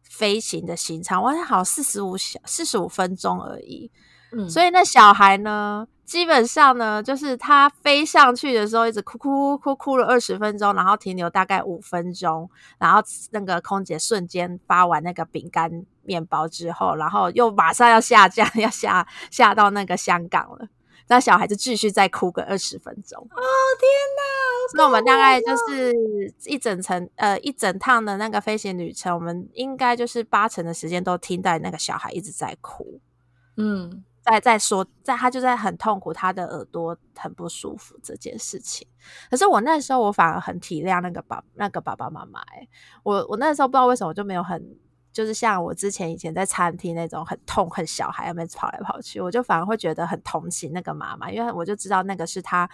[0.03, 3.91] 飞行的行程，我好四十五小四十五分钟而已，
[4.33, 5.87] 嗯，所以那小孩呢？
[6.05, 15.69] 基本上呢，就是他飞上去的时候，一直哭哭哭哭了二十分钟，然后停留大概五分钟，然后那个空姐瞬间发完那个饼干
[16.05, 20.69] 面包之后，然后又马上要下降， 要下下到那个香港了。
[21.09, 23.19] 那小孩子继续再哭个二十分钟。
[23.21, 23.41] 哦
[23.79, 24.77] 天哪！
[24.77, 25.95] 那我们大概就是
[26.45, 33.01] 一整程呃一整趟的那个飞行旅程，我们应该就是八成的时间都听到那个小孩一直在哭。
[33.57, 34.05] 嗯。
[34.27, 38.85] 在在说，在他就在很痛苦，他的耳朵很不舒服这件事情。
[39.31, 42.41] 可是我那时候我反而很体谅那个爸那个爸爸妈妈。
[42.41, 42.67] 哎，
[43.05, 44.61] 我我那时候不知道为什么就没有很
[45.17, 52.69] 就是像我之前以前在餐厅那种很痛恨小孩那边跑来跑去，我就反而会觉得很同情那个妈妈，因为我就知道那个是她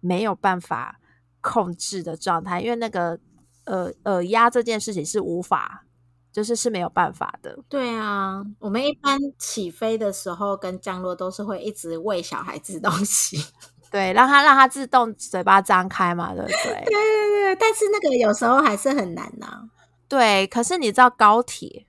[0.00, 1.00] 没有办法
[1.40, 3.18] 控制的状态，因为那个
[3.64, 5.84] 呃呃压这件事情是无法。
[6.32, 7.58] 就是是没有办法的。
[7.66, 13.38] 对啊，我们一般起飞的时候跟降落都是会一直喂小孩吃东西，
[13.90, 16.74] 对，让他让他自动嘴巴张开嘛，对不对？
[16.84, 19.66] 对对对，但是那个有时候还是很难呐。
[20.08, 21.86] 对，可是你知道高铁，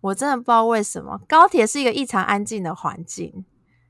[0.00, 3.44] 我真的不知道为什么高铁是一个异常安静的环境，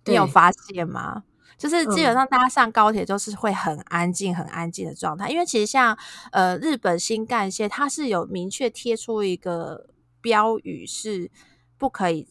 [0.05, 1.25] 你有发现吗？
[1.59, 5.97] 就是基本上大家上高铁就是会很安静、很安静的状态，因为其实像
[6.33, 9.89] 呃日本新干线，它是有明确贴出一个。
[10.23, 11.31] 标语是
[11.79, 12.27] 不可以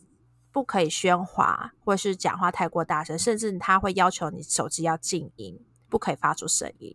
[0.51, 6.93] 不可以喧哗，或是讲话太过大声，甚至他会要求你手机要静音，不可以发出声音。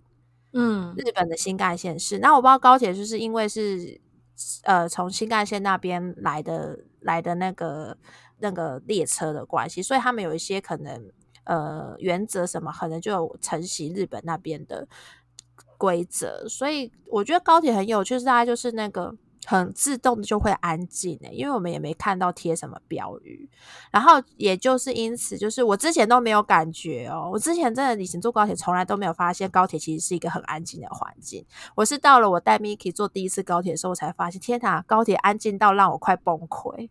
[0.53, 3.99] 嗯，日本的新干线是，那我不知道高铁就是因为是
[4.65, 7.97] 呃从新干线那边来的来的那个
[8.39, 11.11] 那个列车的关系，所以他们有一些可能
[11.45, 14.87] 呃原则什么，可能就有承袭日本那边的
[15.79, 16.47] 规则。
[16.49, 19.17] 所以我觉得高铁很有趣，是大概就是那个。
[19.47, 23.49] 很自动的就会安静诶，因为我们也没看到贴什么标语，
[23.91, 36.91] 然后也就是因此，就是我之前都没有感觉哦，我之前真的以前坐高铁从来都没有发现高铁其实是一个很安静的环境，我是到了我带 Miki 坐第一次高铁的时候，我才发现，天哪，高铁安静到让我快崩溃，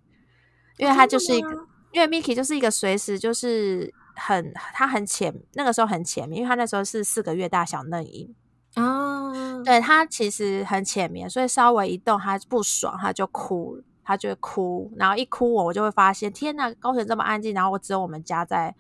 [0.78, 1.50] 因为它就是一个，
[1.92, 8.34] 因为 Miki 就是一个随时就是很他很浅，那个时候很浅因为他那时候是四个月大小嫩婴。
[8.76, 9.34] 哦，
[9.66, 18.76] 对他其实很浅眠，所以稍微一动他不爽，他就哭，他就会哭，然后一哭我我就会发现，天呐，高铁这么安静，然后我只有我们家在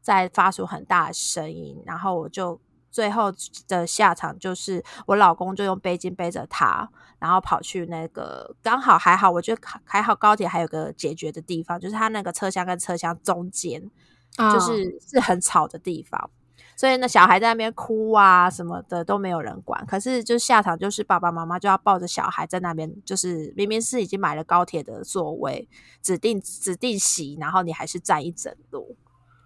[0.00, 2.60] 在发出很大的声音，然后我就
[2.90, 3.32] 最后
[3.68, 13.88] 的下场就是我老公就用背巾背着他，然后跑去那个刚好还好，我觉得还好高铁还有个解决的地方，就是他那个车厢跟车厢中间，
[14.36, 16.30] 就是是很吵的地方。
[16.78, 25.68] 所以那小孩在那边哭啊什么的都没有人管，可是就下场就是爸爸妈妈就要抱着小孩在那边，就是明明是已经买了高铁的座位，
[26.00, 28.96] 指定指定席，然后你还是站一整路。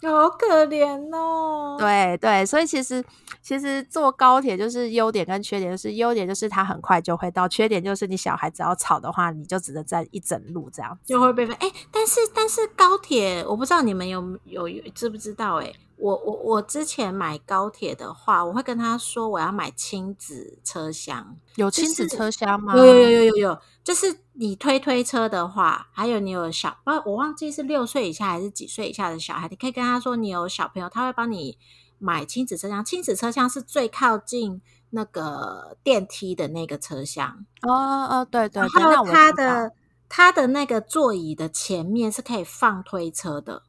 [0.03, 1.76] 好可怜哦！
[1.78, 3.03] 对对，所以其实
[3.41, 11.57] 其实坐高铁就是优点跟缺点，就是优点就是它很快就会到，缺点就是你小孩只要吵的话，你就只能站一整路这样，就会被分。
[11.61, 15.61] 哎，但是但是高铁，我不知道你们有有知不知道？
[15.61, 22.76] 哎，我我我之前买高铁的话，我会跟他说我要买亲子车厢，有亲子车厢吗？
[22.76, 23.59] 有有有有有有。
[23.84, 31.59] 就是你推推车的话，还有你有小，不，我忘记是六岁以下还是几岁以下的小孩，你可以跟他说你有小朋友，他会帮你
[31.99, 32.84] 买亲子车厢。
[32.84, 37.45] 亲子车厢是最靠近那个电梯的那个车厢。
[37.62, 38.61] 哦哦，对对。
[38.61, 39.72] 然后它的
[40.09, 43.62] 它的那个座椅的前面是可以放推车的，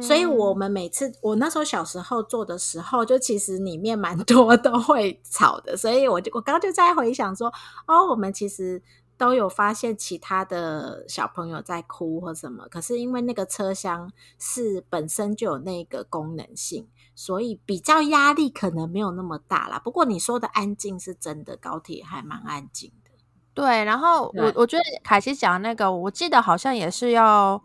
[0.00, 7.52] 所以我们每次我那时候小时候做的时候，就其实里面蛮多 都会吵的，所以我就我刚刚就在回想说，
[7.86, 8.82] 哦，我们其实。
[9.16, 14.10] 都有发现其他的小朋友在哭或什么，可是因为那个车厢
[14.40, 19.78] 是本身就有那个功能性，所以比较压力可能没有那么大啦。
[19.78, 23.12] 不过你说的安静是真的，高铁还蛮安静的。
[23.54, 27.62] 对，然后我我觉得凯西讲那个，我记得好像也是要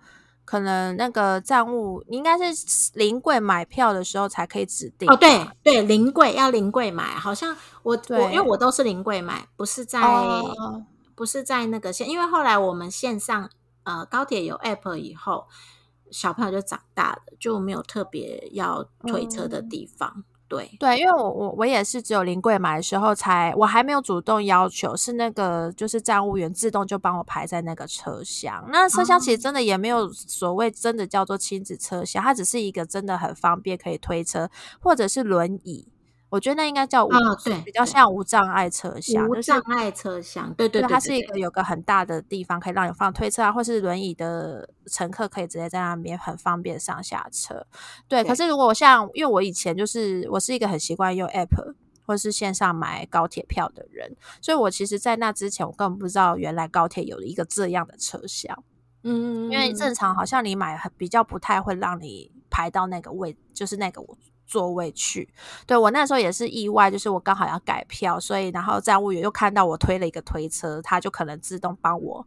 [0.50, 5.16] 可能那个站务应该是临柜买票的时候才可以指定哦。
[5.16, 10.02] 对对，临柜要临柜买，好像我我因为我都是临柜买，不是在。
[11.16, 13.50] 不是在那个线，因为后来我们线上
[13.84, 15.48] 呃高铁有 app 以后，
[16.10, 20.24] 小朋友就长大了，就没有特别要推车的地方。
[20.50, 28.68] 对对，因为我我我也是只有临柜买的时候才，我还没有主动要求，是那个就是站务员自动就帮我排在那个车厢。
[28.72, 35.88] 那车厢其实真的也没有所谓真的叫做亲子车厢，它只是一个真的很方便可以推车或者是轮椅。
[36.30, 37.10] 我觉得那应该叫无，
[37.44, 47.66] 对，比较像无障碍车厢，无障碍车厢，对对对，它是一个有个很大的地方可以让你放推车啊，或是轮椅的乘客可以直接在那边很方便上下车。
[48.08, 51.74] 对，可是如果我像，因为我以前就是我是一个很习惯用 app
[52.06, 58.64] 或是线上买高铁票的人，所以我其实，在那之前我根本不知道原来高铁有一个这样的车厢。
[59.04, 64.18] 嗯，因为正常好像你买比较不太会让你排到那个位，就是那个我。
[64.50, 65.32] 座位去，
[65.68, 72.26] 对我那时候也是意外，就是我刚好要改票，所以然后站务员又看到我推了一个推车，他就可能自动帮我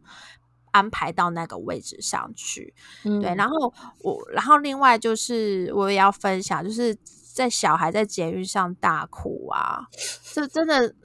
[0.71, 2.73] 安排到那个位置上去。
[3.03, 6.95] 对，然后我，然后另外就是我也要分享，就是
[7.33, 9.85] 在小孩在监狱上大哭啊，
[10.33, 10.95] 这真的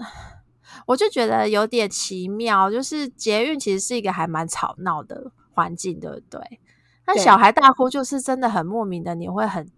[0.87, 6.61] 我就觉得有点奇妙，就是捷运其实是一个还蛮吵闹的环境，对不对？
[7.07, 9.69] 那小孩大哭就是真的很莫名的，你会很。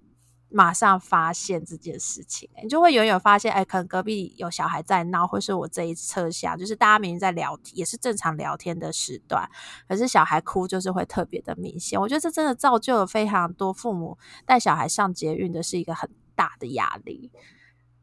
[0.51, 9.49] 马上发现这件事情，你就会远远发现，哎，可能隔壁有小孩在闹，或是我这一车厢，就是大家明明在聊，也是正常聊天的时段，
[9.89, 12.01] 可是小孩哭就是会特别的明显。
[12.01, 17.31] 我觉得这真的造就了非常多父母带小孩上捷运的是一个很大的压力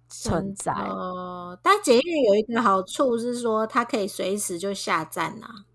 [0.09, 0.71] 存在。
[0.71, 5.66] 哦，但捷运有一个好处是说，它可以随时就下站啊。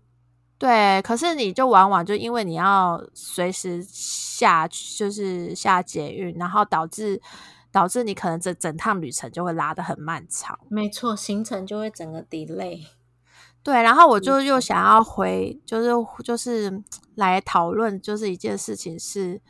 [0.63, 7.21] 对，可是你就往往就因为你要随时下，就是下捷运，然后导致
[7.69, 10.57] 导致你可能整整趟旅程就会拉得很漫长。
[10.69, 12.79] 没错，行程就会整个 delay。
[13.61, 15.89] 对，然后我就又想要回，就是
[16.23, 16.81] 就是
[17.15, 19.41] 来讨论，就是一件事情是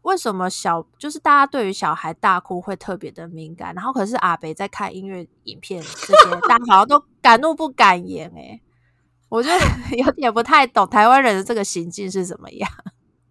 [0.00, 8.58] 为什么小，就是大家对于小孩大哭会特别的敏感，然后可是阿北在看音乐影片这些，大家好像都 敢怒不敢言，哎。
[9.32, 9.64] 我觉得
[9.96, 12.70] 有点不太懂台湾人的这个行径是怎么样，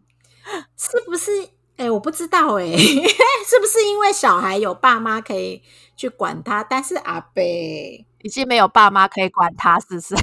[0.76, 1.32] 是不是？
[1.78, 2.66] 哎，我不知道哎，
[3.46, 5.62] 是不是因为小孩有爸妈可以
[5.96, 10.16] 去管他，但是阿贝已经没有爸妈可以管他，是不是？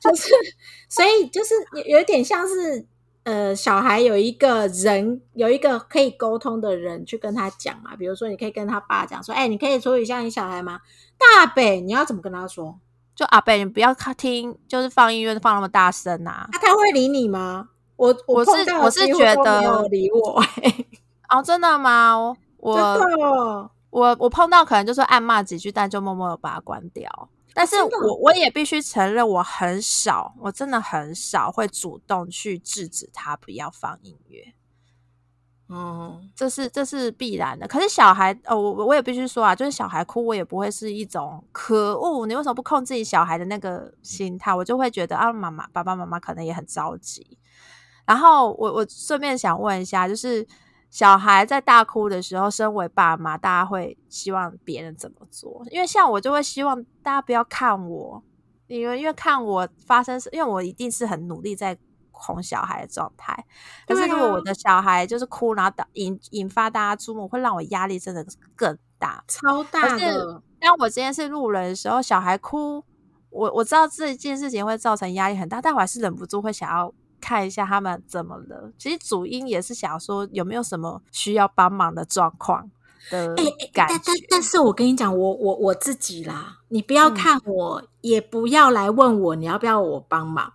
[0.00, 0.30] 就是，
[0.88, 2.86] 所以就是有有点像是。
[3.24, 7.94] 呃，小孩有一个人，有一个可以沟通的人去跟他讲嘛。
[7.94, 10.80] 比如说，你可以跟他爸讲说：“哎，你可以处理一下你小孩吗？”
[11.16, 12.80] 大北，你要怎么跟他说？
[13.14, 16.48] 就阿贝，你不要听，就是放音乐放那么大声呐。
[16.52, 17.68] 他他会理你吗？
[17.96, 20.42] 我我是我是觉得理我。
[21.28, 22.16] 哦，真的吗？
[22.16, 22.36] 我
[23.90, 27.28] 我我碰到可能就是暗骂几句，但就默默的把它关掉。
[27.54, 34.54] 但是我我也必须承认，我很少，我真的很少会主动去制止他不要放音乐。
[35.72, 37.66] 嗯，这是这是必然的。
[37.66, 44.54] 可是小孩，哦，我我也必须说啊，就是小孩哭，我也不会是一种可恶，你为什么不控制你小孩的那个心态？
[44.54, 47.38] 我就会觉得啊，妈妈、爸爸妈妈可能也很着急。
[48.04, 50.46] 然后我我顺便想问一下，就是。
[50.92, 55.64] 小孩在大哭的时候，身为爸妈，大家会希望别人怎么做？
[55.70, 58.22] 因为像我就会希望大家不要看我，
[58.66, 61.74] 因为因为看我发生，因为我一定是很努力在
[62.22, 63.44] 哄小孩的状态。
[63.86, 70.42] 可是如果我的小孩就是哭，然后导引引发大家注目，会让我压力真的更大，超大的。
[70.60, 72.84] 当我今天是路人的时候，小孩哭，
[73.30, 76.94] 我我知道这件事情会造成压力很大，但我还是忍不住会想要。
[77.24, 78.72] 看一下他们怎么了。
[78.76, 82.68] 其实主因也是想说有没有什么需要帮忙的状况
[83.12, 83.36] 的
[83.72, 83.94] 感觉。
[83.94, 90.52] 但但但是我跟你讲，我我我自己啦，你不要看我，也不要来问我你要不要我帮忙，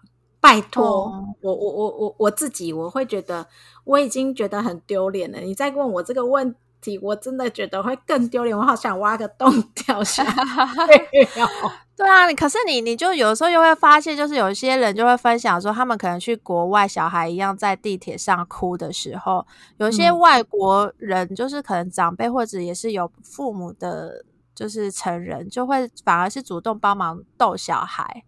[0.47, 1.11] 拜托。
[1.41, 3.45] 我我我我我自己，我会觉得
[3.83, 5.39] 我已经觉得很丢脸了。
[5.39, 8.57] 你再问我这个问题，我真的觉得会更丢脸。
[8.57, 10.33] 我好想挖个洞 掉下来。
[11.97, 19.45] 对啊，可是你，你就有时候又会发现，就是有些人就会分享说，他们可能去国外，小孩一样在地铁上哭的时候，
[19.77, 24.23] 有些外国人就是可能长辈或者也是有父母的，
[24.53, 28.23] 就是成人，就会反而是主动帮忙逗小孩，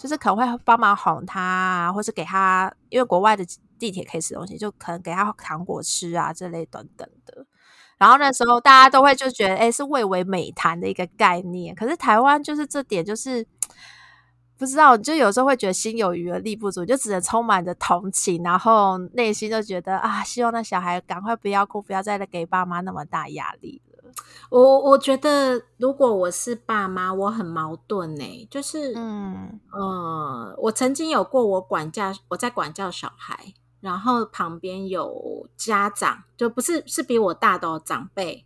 [0.00, 3.44] 就是可能会帮忙哄他啊，或是给他，因为国外的
[3.78, 7.46] 地铁可以吃东西，就可能给他糖果吃啊这类等等的。
[7.98, 11.74] 然后那时候大家都会就觉得，哎，是蔚为美谈的一个概念。
[11.74, 13.46] 可是台湾就是这点就是
[14.56, 23.89] 不知道，就有时候会觉得心有余而力不足，就只能充满着同情，然后内心就觉得啊，希望那小孩赶快不要哭，不要再给爸妈那么大压力了。
[24.50, 33.54] 我我觉得如果我是爸妈，我很矛盾呢，就是嗯呃，我曾经有过我管教，我在管教小孩。
[33.80, 38.44] 然后旁边有家长，就不是是比我大的长辈，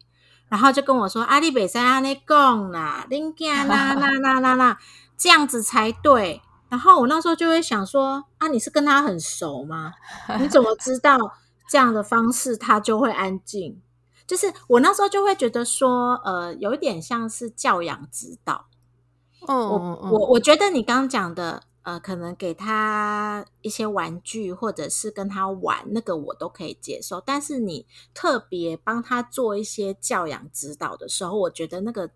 [0.49, 4.79] 然后就跟我说：“阿里北山阿内贡啦，林家啦啦啦啦啦，
[5.17, 6.41] 这样子才对。”
[6.71, 9.93] 然后我那时候就会想说：“啊，你是跟他很熟吗？
[10.39, 11.19] 你怎么知道
[11.69, 13.83] 这样的方式他就会安静？”
[14.27, 18.67] 就是我那时候就会觉得说，呃，有一点像是教养指导。
[19.47, 21.65] 嗯，我我我觉得你刚刚讲的。
[21.85, 27.21] 呃，可能给他一些玩具，或者是跟他玩，那个我都可以接受。
[27.21, 32.09] 但是你特别帮他做一些教养指导的时候，我觉得那个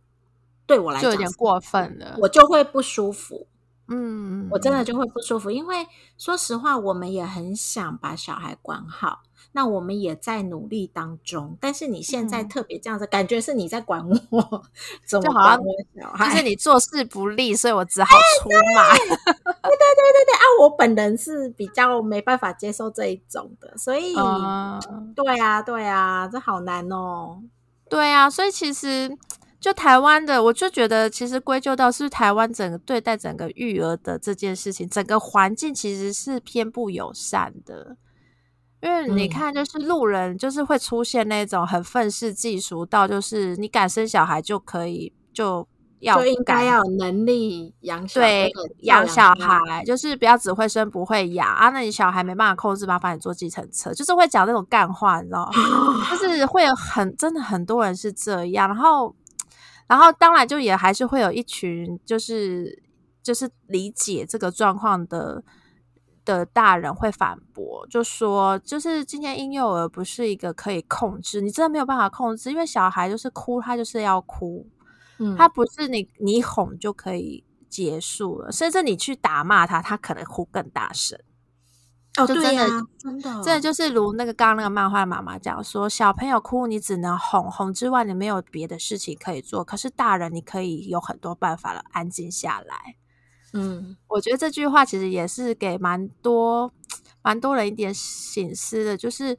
[0.66, 3.46] 对我来讲有点过分了，我就会不舒服。
[3.88, 5.86] 嗯，我真的就会不舒服，因为
[6.16, 9.20] 说实话，我们也很想把小孩管好。
[9.52, 14.62] 那我们也在努力当中，但是你现在特别这样子，感觉是你在管我，
[15.06, 16.30] 怎么管我小孩？
[16.30, 18.92] 就是你做事不利，所以我只好出马。
[18.94, 20.44] 对对对对对啊！
[20.60, 24.14] 我本人是比较没办法接受这一种的，所以
[25.14, 27.42] 对啊对啊，这好难哦。
[27.88, 29.16] 对啊，所以其实
[29.60, 37.96] 就台湾的，我就觉得其实归咎到是台湾整个对待整个育儿的这件事情，整个环境其实是偏不友善的。
[38.80, 45.66] 因为你看，就是路人，就是会出现那种很愤世嫉俗到，就是你敢生小孩就可以，就
[45.98, 48.52] 要就应该要有能力养小对
[48.82, 51.70] 养小孩，就是不要只会生不会养啊。
[51.70, 55.52] 那你小孩没办法控制，麻烦你坐计程车，就是会讲那种干话，你知道吗？
[56.16, 59.12] 就是会有很真的很多人是这样，然后
[59.88, 62.80] 然后当然就也还是会有一群就是
[63.22, 65.42] 就是理解这个状况的。
[66.24, 74.66] 的大人会反驳，就说就是今天婴幼儿不是一个可以控制，你真的没有办法控制，因为小孩就是哭，他就是要哭，
[75.20, 81.18] 嗯，他不是你你哄就可以结束了，甚至你去打骂他，他可能哭更大声。
[82.18, 82.66] 哦，对呀，
[82.98, 92.96] 真的，真的就是如那个刚刚那个漫画妈妈讲说，小朋友哭，你只能哄哄之外，你没有别的事情可以做，可是大人你可以有很多办法了，安静下来。
[93.54, 96.72] 嗯，我觉得这句话其实也是给蛮多
[97.22, 99.38] 蛮多人一点醒思的，就是，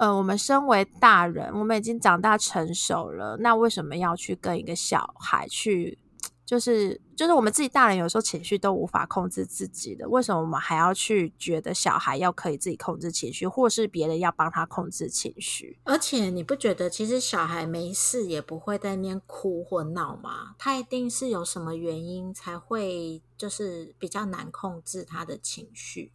[0.00, 5.98] 呃，我们身为大人，我们已经长大成熟了，那为什么要去跟一个小孩去
[6.44, 15.78] 就是就是我们自己大人有时候情绪都无法控制自己的，为什么我们还要去觉得小孩要可以自己控制情绪，或是别人要帮他控制情绪？
[15.84, 20.54] 而且你不觉得其实小孩没事也不会在那边哭或闹吗？
[20.58, 26.12] 他一定是有什么原因才会就是比较难控制他的情绪。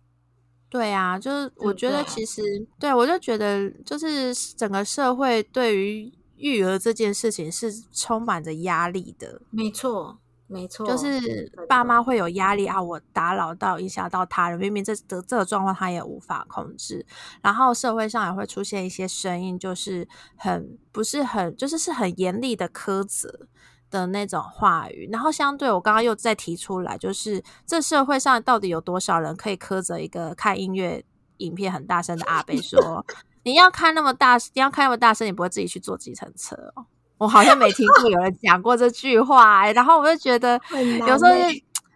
[0.70, 2.42] 对啊，就是我觉得其实
[2.78, 9.42] 对我就觉得就是整个社会对于育儿这件事情是充满着压力的。
[9.50, 17.06] 没错，没错，就是爸妈会有压力啊，我打扰到、影响到他人，明明这这这个状况他也无法控制。
[17.42, 23.48] 然后社会上也会出现一些声音，就是很不是很就是是很严厉的苛责。
[23.90, 31.02] 的那种话语，然后相对我刚刚又再提出来，就是这社会上到底有多少人可以苛责一个看音乐
[31.38, 33.06] 影片很大声的阿贝说
[33.48, 36.86] ：“你要开那么大，你要开那么大声，你不会自己去坐计程车哦？”
[37.18, 40.60] 我好像没听过有人讲过这句话，然后我就觉得
[41.08, 41.32] 有时候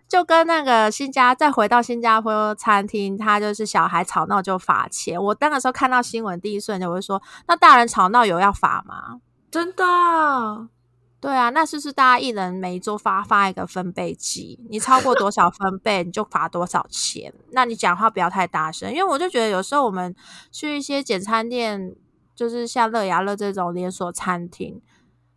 [0.07, 5.21] 就跟那个新加再回到新加坡餐厅，他就是小孩吵闹就罚钱。
[5.21, 9.19] 我那个时候看到新闻第一瞬间，我就说：“那大人吵闹有要罚吗？”
[9.51, 9.83] 真的。
[11.21, 14.59] 对啊，那是不是大家一人每一周发发一个分贝计？
[14.71, 17.31] 你超过多少分贝，你就罚多少钱？
[17.51, 20.15] 那你讲话不要太大声，因为我就觉得有时候我们
[20.51, 21.95] 去一些简餐店，
[22.35, 24.81] 就是像乐雅乐这种连锁餐厅，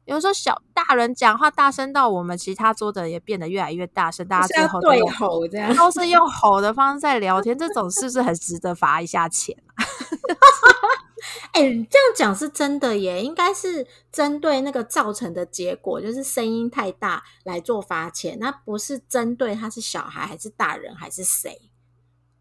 [0.07, 9.85] 有时候小大人讲话大声到我们其他桌的也变得越来越大声，大家最后对吼这样，都是用吼的方式在聊天，这种是不是很值得罚一下钱啊？
[11.53, 21.71] 哎，这样讲是真的耶，应该是针对那个造成的结果，就是声音太大来做罚钱，那不是针对他是小孩还是大人还是谁？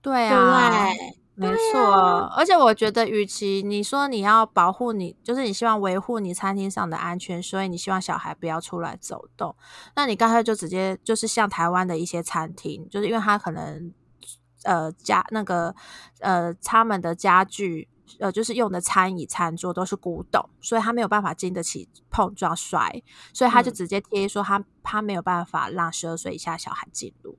[0.02, 0.92] 对啊，
[1.36, 2.30] 没错。
[2.36, 9.56] 而且我觉得，与其你说你要保护你，就是你希望维护你餐厅上的安全，所以你希望小孩不要出来走动，
[9.96, 13.94] 那你刚才就直接就是像台湾的一些餐厅，就是因为他可能
[14.64, 15.74] 呃家那个
[16.20, 17.88] 呃他们的家具。
[18.20, 23.02] 呃，就是用的餐椅、餐桌都是古董，所以他没有办法经得起碰撞摔，
[23.34, 27.38] 所以他就直接贴说他他没有办法让十二岁以下小孩进入。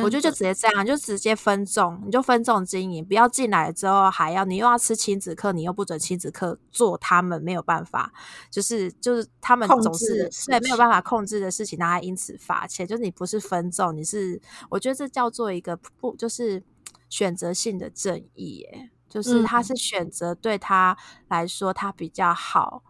[0.00, 8.12] 我觉得就直接这样，就直接分众，你就分众经营，不要进来之后还要你又要吃亲子课，你又不准亲子课做，他们没有办法，
[8.48, 12.86] 就是就是他们总是对没有办法控制的事情，他因此罚钱。
[12.86, 16.62] 就是你不是分众，你是我觉得这叫做一个不就是
[17.08, 18.90] 选择性的正义耶。
[19.08, 20.96] 就是他是选择对他
[21.28, 22.82] 来说他比较好，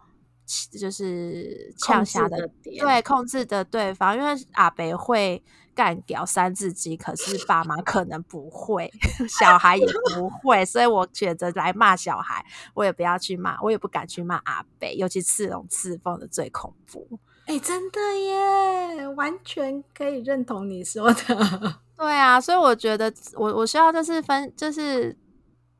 [0.78, 5.42] 就是呛下的对控制的对方，因为阿北会
[5.74, 8.90] 干掉三字经，可是爸妈可能不会，
[9.28, 12.44] 小孩也不会，所以我选择来骂小孩，
[12.74, 17.06] 我也不要去骂，我也不敢去骂阿北，尤其刺龙刺凤的最恐怖。
[17.46, 21.78] 哎，真的耶，完全可以认同你说的。
[21.96, 25.16] 对啊，所以我觉得我我需要就是分就是。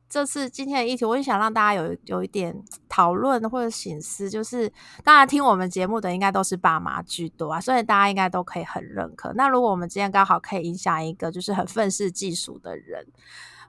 [0.09, 4.71] 这次今天的议题，我也想让大家有有一点讨论或者醒思，就是
[5.03, 9.31] 当然听我们节目的应该都是爸妈居多啊，所以大家应该都可以很认可。
[9.33, 13.05] 那如果我们今天刚好可以影响一个就是很愤世嫉俗的人，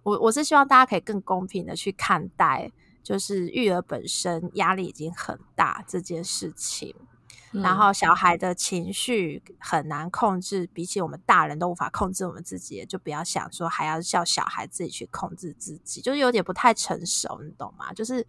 [0.02, 2.72] 我我是希望大家可以更公平的去看待，
[3.02, 6.94] 就是育儿本身压力已经很大这件事情。
[7.52, 17.92] 然后小孩的情绪很难控制，比起我们大人都无法控制我们自己，就不要想说还要叫小孩自己去控制自己，就是有点不太成熟，你懂吗？
[17.92, 18.24] 就是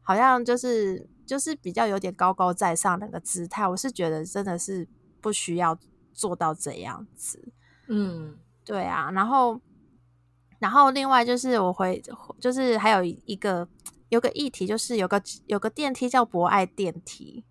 [0.00, 4.88] 好像就是就是比较有点高高在上那个姿态，我是觉得真的是
[5.20, 5.78] 不需要
[6.14, 7.52] 做到这样子。
[7.88, 9.10] 嗯，对啊。
[9.10, 9.60] 然后，
[10.58, 12.02] 然后另外就是我回
[12.40, 13.68] 就是还有一个
[14.08, 17.44] 有个议题，就是有个有个电梯叫博爱电梯。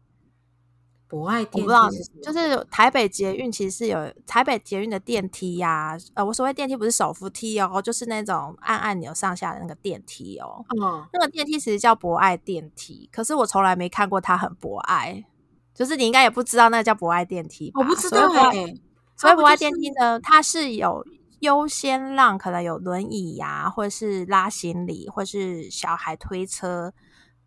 [1.10, 1.90] 博爱电梯，我不知道，
[2.22, 5.98] 就是台北捷运其实是有台北捷运的电梯呀。
[6.14, 10.64] 呃，我所谓电梯不是手扶梯哦，就是那种按按钮上下的那个电梯哦。
[10.80, 15.26] 嗯，那个电梯其实叫博爱电梯，可是我从来没看过它很博爱。
[15.74, 18.76] 就是你应该也不知道那叫博爱电梯，我不知道哎。
[19.18, 21.04] 所以博爱电梯呢，它是有
[21.40, 26.94] 优先让可能有轮椅呀，或者是拉行李，或是小孩推车，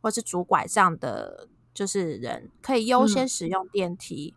[0.01, 1.47] 或是拄拐杖的。
[1.75, 4.35] 就是人可以优先使用电梯，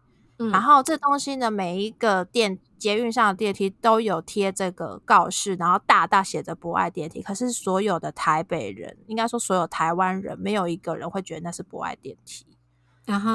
[0.51, 7.21] 然后这东西呢，每一个电捷运上的电梯都有贴这个告示，然后大大写着“不爱电梯”。
[7.23, 12.45] 可是所有的台北人，应该说所有台湾人，没有一个人会觉得那是不爱电梯。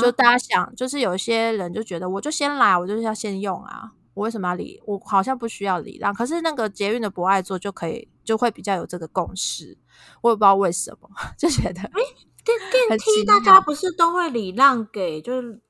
[0.01, 4.82] 就大家想，就是有些人就觉得，我就先来，我就是要先用啊，我为什么要礼？
[4.84, 6.12] 我好像不需要礼让。
[6.12, 9.78] 可是那个捷运的不爱座就可以，就会比较有这个共识。
[10.22, 11.80] 我也不知道为什么， 就觉得
[12.70, 15.61] 电电梯大家不是都会礼让给，就是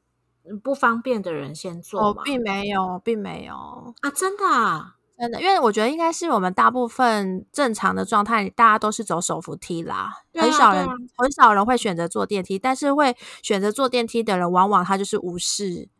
[0.63, 2.23] 不方便的人先坐吗？
[2.25, 3.55] 并没有，并没有
[4.01, 4.97] 啊，真的啊。
[5.19, 10.87] 真的，因为我觉得应该是我们大部分正常的状态，大家都是走手扶梯啦，很少人
[11.19, 12.59] 很少人会选择坐电梯。
[12.59, 15.91] 但是会选择坐电梯的人，往往他就是无视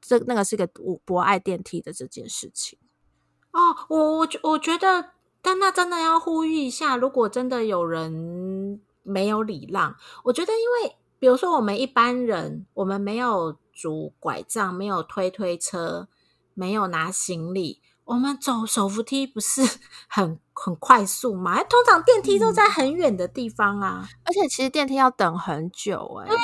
[0.00, 2.78] 这那个是个不不爱电梯的这件事情。
[3.50, 3.60] 哦，
[3.90, 5.10] 我我我觉得，
[5.42, 16.08] 但那真的要呼吁一下，如果真的有人没有礼让，我觉得，因为比如说我们一般人，我们没有拄拐杖，没有推推车，
[16.54, 17.80] 没有拿行李。
[18.04, 19.62] 我们走手扶梯不是
[20.08, 21.62] 很很快速嘛？
[21.62, 26.28] 通常电梯都在很远的地方啊，而且其实电梯要等很久哎。
[26.28, 26.42] 对啊，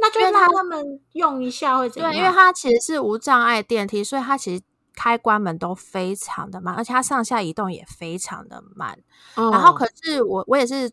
[0.00, 2.10] 那就让他们用一下会怎样？
[2.12, 4.62] 对，因为它其实是无障碍电梯，所以它其实
[4.94, 8.98] 开关门都非常的慢，而且它上下移动也非常的慢。
[9.36, 10.90] 然后可是我我也是。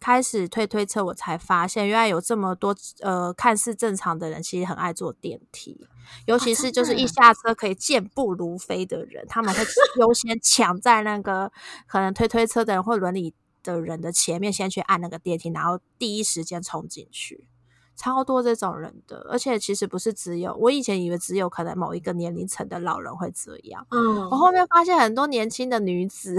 [0.00, 5.86] 开始推推车，我才发现原来有这么多呃看似正常的人，其实很爱坐电梯，
[6.26, 7.10] 尤其是就是一。
[7.10, 9.64] 下车可以健步如飞的人，他们会
[9.98, 11.50] 优先抢在那个
[11.88, 13.34] 可能推推车的人或轮椅
[13.64, 17.48] 的人的前面，先去按那个电梯，然后第一时间冲进去，
[17.96, 26.38] 超多这种人的，而且其实不是只有我以前以为只有可能某一个年龄层的老人会这样，嗯，我后面发现很多年轻的女子。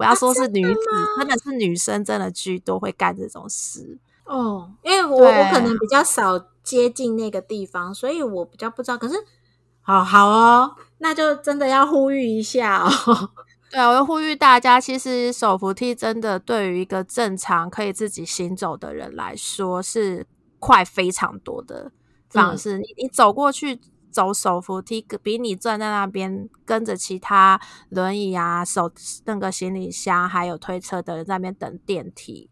[0.00, 0.80] 不要说是女子，
[1.18, 4.72] 真的是女生，真的居多会干这种事哦。
[4.82, 8.96] 因为我我可能比较少接近那个地方，所以我比较不知道。
[8.96, 9.14] 可是，
[9.82, 12.90] 好好哦，那就真的要呼吁一下哦。
[13.70, 20.26] 对啊，我要呼吁大家，其实手扶梯真的对于一个正常可以自己行走的人来说，是
[20.58, 21.92] 快非常多的
[22.30, 22.78] 方式。
[22.78, 23.78] 你你走过去。
[24.10, 28.90] 走手扶梯比你站在那边跟着其他轮椅啊、手
[29.24, 32.50] 那个行李箱还有推车的人在那边等电梯，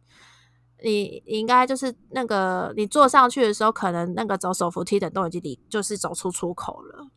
[0.82, 7.08] 你应该就是那个你坐上去的时候，可能那个走手扶梯的都已经离就是走出出口了。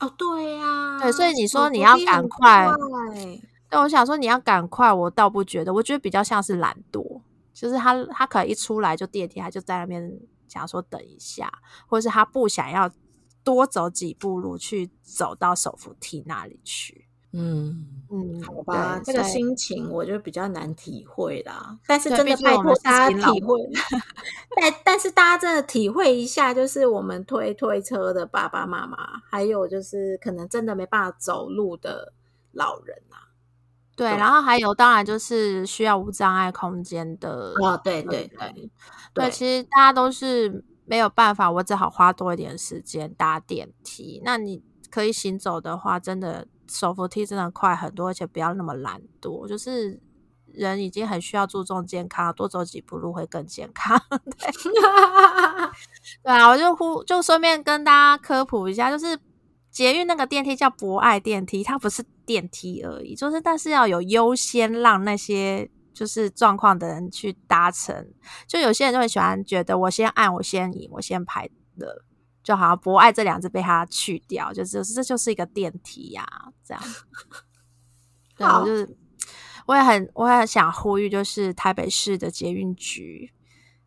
[0.00, 2.68] 哦，对呀，对，所以你说你要赶快，
[3.70, 7.20] 对，我想说你要赶快，我倒不觉得，我觉得比较像是懒惰，
[7.52, 11.52] 就是他他可能一出来就电梯，他就在那边想说等一下，
[11.86, 12.90] 或者是他不想要。
[13.44, 21.78] 多走几步路去走到手扶梯那里去，嗯嗯，好吧，这个心情我就比较难体会啦。
[21.86, 23.58] 但是真的拜托大家体会，
[24.56, 28.98] 但但是大家真的体会一下，就是我们推推车的爸爸妈妈，
[29.30, 32.12] 还有就是可能真的没办法走路的
[32.52, 33.32] 老人啊。
[33.96, 38.70] 对，然后还有当然就是需要无障碍空间的啊，对对对
[39.14, 40.64] 对，其实大家都是。
[40.88, 44.22] 没有办法，我只好花多一点时间搭电梯。
[44.24, 49.46] 那你可以行走的话，真的手扶梯真的快很多，而且不要那么懒惰。
[49.46, 50.00] 就是
[50.46, 54.00] 人已经很需要注重健康，多走几步路会更健康。
[56.24, 59.18] 对啊，我就呼就顺便跟大家科普一下，就是
[59.70, 65.70] 捷运那个电梯叫博爱电梯，它不是电梯而已，就是但是要有优先让那些。
[65.98, 68.08] 就是状况的人去搭乘，
[68.46, 72.04] 就有些人就会喜欢觉得我先按，我先赢，我先排的，
[72.40, 76.24] 就好像博爱这两字被他去掉，就是这就是一个电梯呀，
[76.64, 76.80] 这样。
[78.38, 78.96] 对，我就是
[79.66, 83.32] 我也很我也想呼吁，就是台北市的捷运局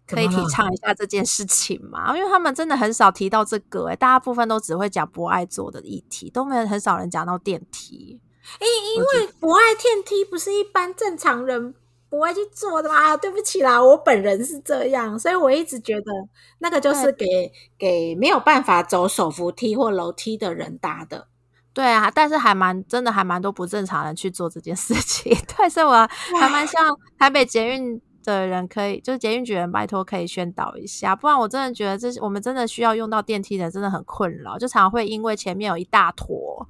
[0.05, 8.19] 可以提倡一下这件事情嘛，因为他们真的很少提到这个，哎，大部分都只会讲博爱做的议题，都没有很少人讲到电梯。
[8.59, 11.73] 因，因为博爱电梯不是一般正常人。
[12.11, 13.15] 不会去做的嘛？
[13.15, 16.11] 对不起啦，我本人是这样，所以我一直觉得
[16.59, 17.49] 那个就是给
[17.79, 21.29] 给没有办法走手扶梯或楼梯的人搭的。
[21.73, 25.33] 对啊，但是还蛮真的，还蛮多不正常人去做这件事情。
[25.55, 26.05] 对，所以我
[26.37, 36.67] 还蛮希望台北捷运的人可以，就是捷运局人拜托可以宣导一下，不然我真的觉得这我们真的需要用到电梯的，真的很困扰，就常会因为前面有一大坨。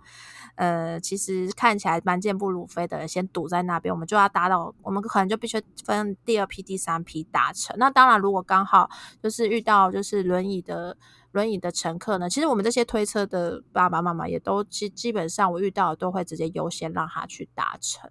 [0.62, 7.76] 呃，其实看起来蛮健步如飞的人，先堵在那边，我们就要搭到，我们可能就必须分第二批、第三批搭乘。
[7.80, 8.88] 那当然，如果刚好
[9.24, 10.96] 就是遇到就是轮椅的
[11.32, 18.08] 轮椅的乘客呢，其实我们这些推车的爸爸妈妈也都基基本上我遇到都会直接优先让他去搭乘。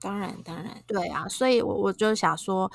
[0.00, 2.70] 当然，当然，对啊，所以我我就想说。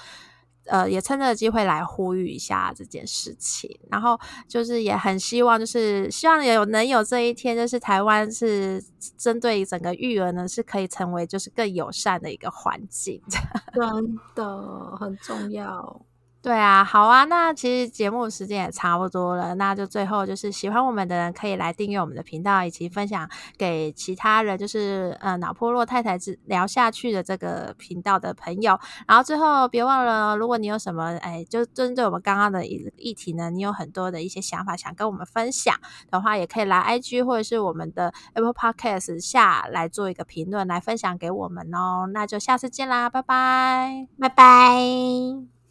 [0.65, 8.83] 呃，也趁这个机会来呼吁一下这件事情，然后就是也很希望，就是希望有能有这一天，就是台湾是
[9.17, 13.21] 针对整个育儿呢，是可以成为就是更友善的一个环境，
[13.73, 16.05] 真的很重要。
[16.43, 28.77] 对啊，好啊，那其实节目时间也差不多了，那就最后就是喜欢我们的人可以来订阅我们的频道，以及分享给其他人，就是呃脑破落太太之聊下去的这个频道的朋友。
[29.07, 35.73] 然后最后别忘了，如果你有什么哎，就针对我们刚刚的议议题呢，你有很多的一些想法想跟我们分享
[36.11, 42.09] 的话，也可以来 IG 或者是我们的 Apple Podcast 下来做一个评论，来分享给我们哦。
[42.11, 45.62] 那就下次见啦，拜拜，拜拜。